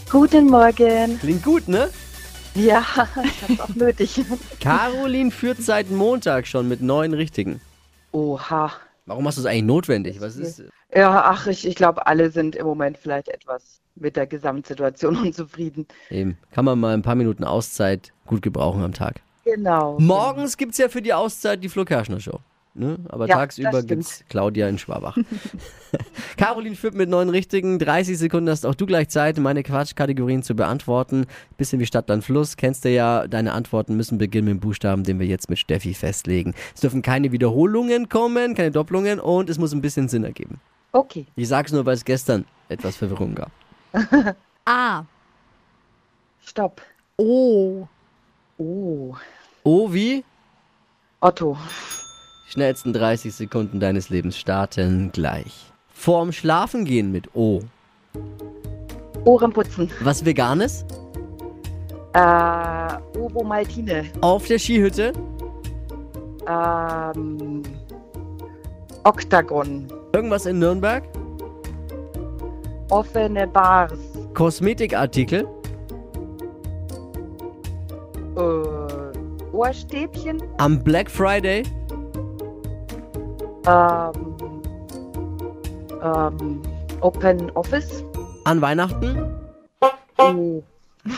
Guten 0.09 0.47
Morgen. 0.47 1.19
Klingt 1.19 1.43
gut, 1.43 1.67
ne? 1.67 1.89
Ja, 2.55 2.81
ich 3.23 3.59
hab's 3.59 3.59
auch 3.59 3.75
nötig. 3.75 4.21
Caroline 4.59 5.31
führt 5.31 5.61
seit 5.61 5.91
Montag 5.91 6.47
schon 6.47 6.67
mit 6.67 6.81
neun 6.81 7.13
Richtigen. 7.13 7.61
Oha. 8.11 8.71
Warum 9.05 9.25
hast 9.25 9.37
du 9.37 9.41
es 9.41 9.47
eigentlich 9.47 9.63
notwendig? 9.63 10.19
Was 10.19 10.35
ist. 10.35 10.63
Ja, 10.93 11.23
ach, 11.25 11.47
ich, 11.47 11.65
ich 11.65 11.75
glaube, 11.75 12.07
alle 12.07 12.29
sind 12.29 12.55
im 12.55 12.65
Moment 12.65 12.97
vielleicht 12.97 13.29
etwas 13.29 13.81
mit 13.95 14.15
der 14.15 14.27
Gesamtsituation 14.27 15.17
unzufrieden. 15.25 15.87
Eben, 16.09 16.37
kann 16.51 16.65
man 16.65 16.79
mal 16.79 16.93
ein 16.93 17.01
paar 17.01 17.15
Minuten 17.15 17.43
Auszeit 17.43 18.13
gut 18.25 18.41
gebrauchen 18.41 18.83
am 18.83 18.93
Tag. 18.93 19.21
Genau. 19.45 19.97
Morgens 19.99 20.57
gibt 20.57 20.73
es 20.73 20.77
ja 20.77 20.89
für 20.89 21.01
die 21.01 21.13
Auszeit 21.13 21.63
die 21.63 21.69
Flo 21.69 21.85
Kerschner 21.85 22.19
Show. 22.19 22.39
Ne? 22.77 22.97
Aber 23.09 23.27
Ja, 23.27 23.35
tagsüber 23.37 23.83
es 23.89 24.23
Claudia 24.29 24.67
in 24.69 24.77
Schwabach. 24.77 25.17
Caroline 26.37 26.75
führt 26.75 26.93
mit 26.93 27.09
neun 27.09 27.29
richtigen. 27.29 27.79
30 27.79 28.17
Sekunden 28.17 28.49
hast 28.49 28.65
auch 28.65 28.75
du 28.75 28.85
gleich 28.85 29.09
Zeit, 29.09 29.37
meine 29.37 29.63
Quatschkategorien 29.63 30.43
zu 30.43 30.55
beantworten. 30.55 31.25
Bisschen 31.57 31.79
wie 31.79 31.85
Stadt, 31.85 32.09
Land, 32.09 32.23
Fluss. 32.23 32.57
Kennst 32.57 32.85
du 32.85 32.89
ja, 32.89 33.27
deine 33.27 33.53
Antworten 33.53 33.95
müssen 33.95 34.17
beginnen 34.17 34.45
mit 34.45 34.55
dem 34.55 34.59
Buchstaben, 34.59 35.03
den 35.03 35.19
wir 35.19 35.25
jetzt 35.25 35.49
mit 35.49 35.59
Steffi 35.59 35.93
festlegen. 35.93 36.53
Es 36.75 36.81
dürfen 36.81 37.01
keine 37.01 37.31
Wiederholungen 37.31 38.09
kommen, 38.09 38.55
keine 38.55 38.71
Doppelungen 38.71 39.19
und 39.19 39.49
es 39.49 39.57
muss 39.57 39.73
ein 39.73 39.81
bisschen 39.81 40.07
Sinn 40.07 40.23
ergeben. 40.23 40.59
Okay. 40.91 41.25
Ich 41.35 41.47
sag's 41.47 41.71
nur, 41.71 41.85
weil 41.85 41.95
es 41.95 42.05
gestern 42.05 42.45
etwas 42.69 42.95
Verwirrung 42.95 43.35
gab. 43.35 43.51
A. 44.65 45.05
Stopp. 46.41 46.81
O. 47.17 47.87
Oh. 48.57 49.15
Oh, 49.63 49.93
wie? 49.93 50.23
Otto. 51.19 51.57
Schnellsten 52.49 52.93
30 52.93 53.35
Sekunden 53.35 53.81
deines 53.81 54.09
Lebens 54.09 54.37
starten 54.37 55.11
gleich. 55.11 55.65
Vorm 55.93 56.31
Schlafengehen 56.31 57.11
mit 57.11 57.35
O. 57.35 57.59
Ohrenputzen. 59.25 59.91
Was 59.99 60.23
Veganes? 60.23 60.85
Äh, 62.13 63.19
Ovo 63.19 63.43
Maltine. 63.43 64.05
Auf 64.21 64.47
der 64.47 64.59
Skihütte? 64.59 65.11
Ähm, 66.47 67.63
Oktagon. 69.03 69.87
Irgendwas 70.13 70.45
in 70.45 70.59
Nürnberg? 70.59 71.03
Offene 72.89 73.45
Bars. 73.45 73.99
Kosmetikartikel? 74.33 75.45
Äh, 78.37 79.51
Ohrstäbchen. 79.51 80.41
Am 80.59 80.81
Black 80.81 81.11
Friday? 81.11 81.63
Ähm, 83.67 84.35
ähm, 86.01 86.61
Open 87.01 87.49
Office. 87.51 88.03
An 88.45 88.61
Weihnachten? 88.61 89.25
Oh. 90.17 90.63
ich 91.05 91.13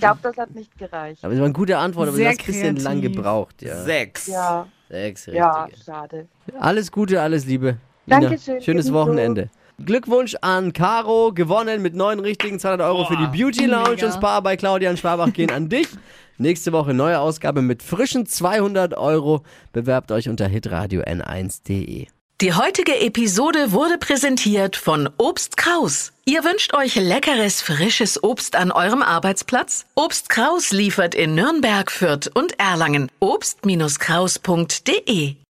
glaube, 0.00 0.18
das 0.22 0.36
hat 0.36 0.54
nicht 0.54 0.76
gereicht. 0.78 1.24
Aber 1.24 1.32
es 1.32 1.38
war 1.38 1.46
eine 1.46 1.54
gute 1.54 1.76
Antwort, 1.78 2.08
aber 2.08 2.16
Sehr 2.16 2.32
du 2.32 2.38
hast 2.38 2.40
ein 2.40 2.46
bisschen 2.46 2.76
lang 2.76 3.00
gebraucht. 3.00 3.62
Ja. 3.62 3.82
Sechs. 3.82 4.26
Ja, 4.28 4.66
Sechs, 4.88 5.22
richtige. 5.26 5.38
ja, 5.38 5.66
schade. 5.84 6.26
Alles 6.58 6.90
Gute, 6.92 7.20
alles 7.20 7.46
Liebe. 7.46 7.76
Nina, 8.06 8.20
Dankeschön, 8.20 8.62
Schönes 8.62 8.86
ebenso. 8.86 9.00
Wochenende. 9.00 9.48
Glückwunsch 9.84 10.36
an 10.40 10.72
Caro, 10.72 11.32
gewonnen 11.34 11.82
mit 11.82 11.94
neun 11.94 12.20
richtigen 12.20 12.60
200 12.60 12.86
Euro 12.86 13.04
für 13.06 13.16
die 13.16 13.26
Beauty 13.26 13.66
Lounge 13.66 13.90
Mega. 13.90 14.06
und 14.06 14.12
Spa 14.12 14.38
bei 14.40 14.56
Claudia 14.56 14.88
in 14.90 14.96
Schwabach 14.96 15.32
gehen 15.32 15.50
an 15.50 15.68
dich. 15.68 15.88
Nächste 16.38 16.72
Woche 16.72 16.94
neue 16.94 17.20
Ausgabe 17.20 17.62
mit 17.62 17.82
frischen 17.82 18.26
200 18.26 18.94
Euro. 18.94 19.42
Bewerbt 19.72 20.12
euch 20.12 20.28
unter 20.28 20.48
hitradio 20.48 21.02
n1.de. 21.02 22.06
Die 22.40 22.52
heutige 22.52 23.00
Episode 23.00 23.70
wurde 23.70 23.96
präsentiert 23.96 24.74
von 24.74 25.08
Obst 25.18 25.56
Kraus. 25.56 26.12
Ihr 26.24 26.42
wünscht 26.42 26.74
euch 26.74 26.96
leckeres, 26.96 27.62
frisches 27.62 28.24
Obst 28.24 28.56
an 28.56 28.72
eurem 28.72 29.02
Arbeitsplatz? 29.02 29.86
Obst 29.94 30.28
Kraus 30.28 30.72
liefert 30.72 31.14
in 31.14 31.36
Nürnberg, 31.36 31.92
Fürth 31.92 32.28
und 32.34 32.58
Erlangen. 32.58 33.08
Obst-Kraus.de 33.20 35.36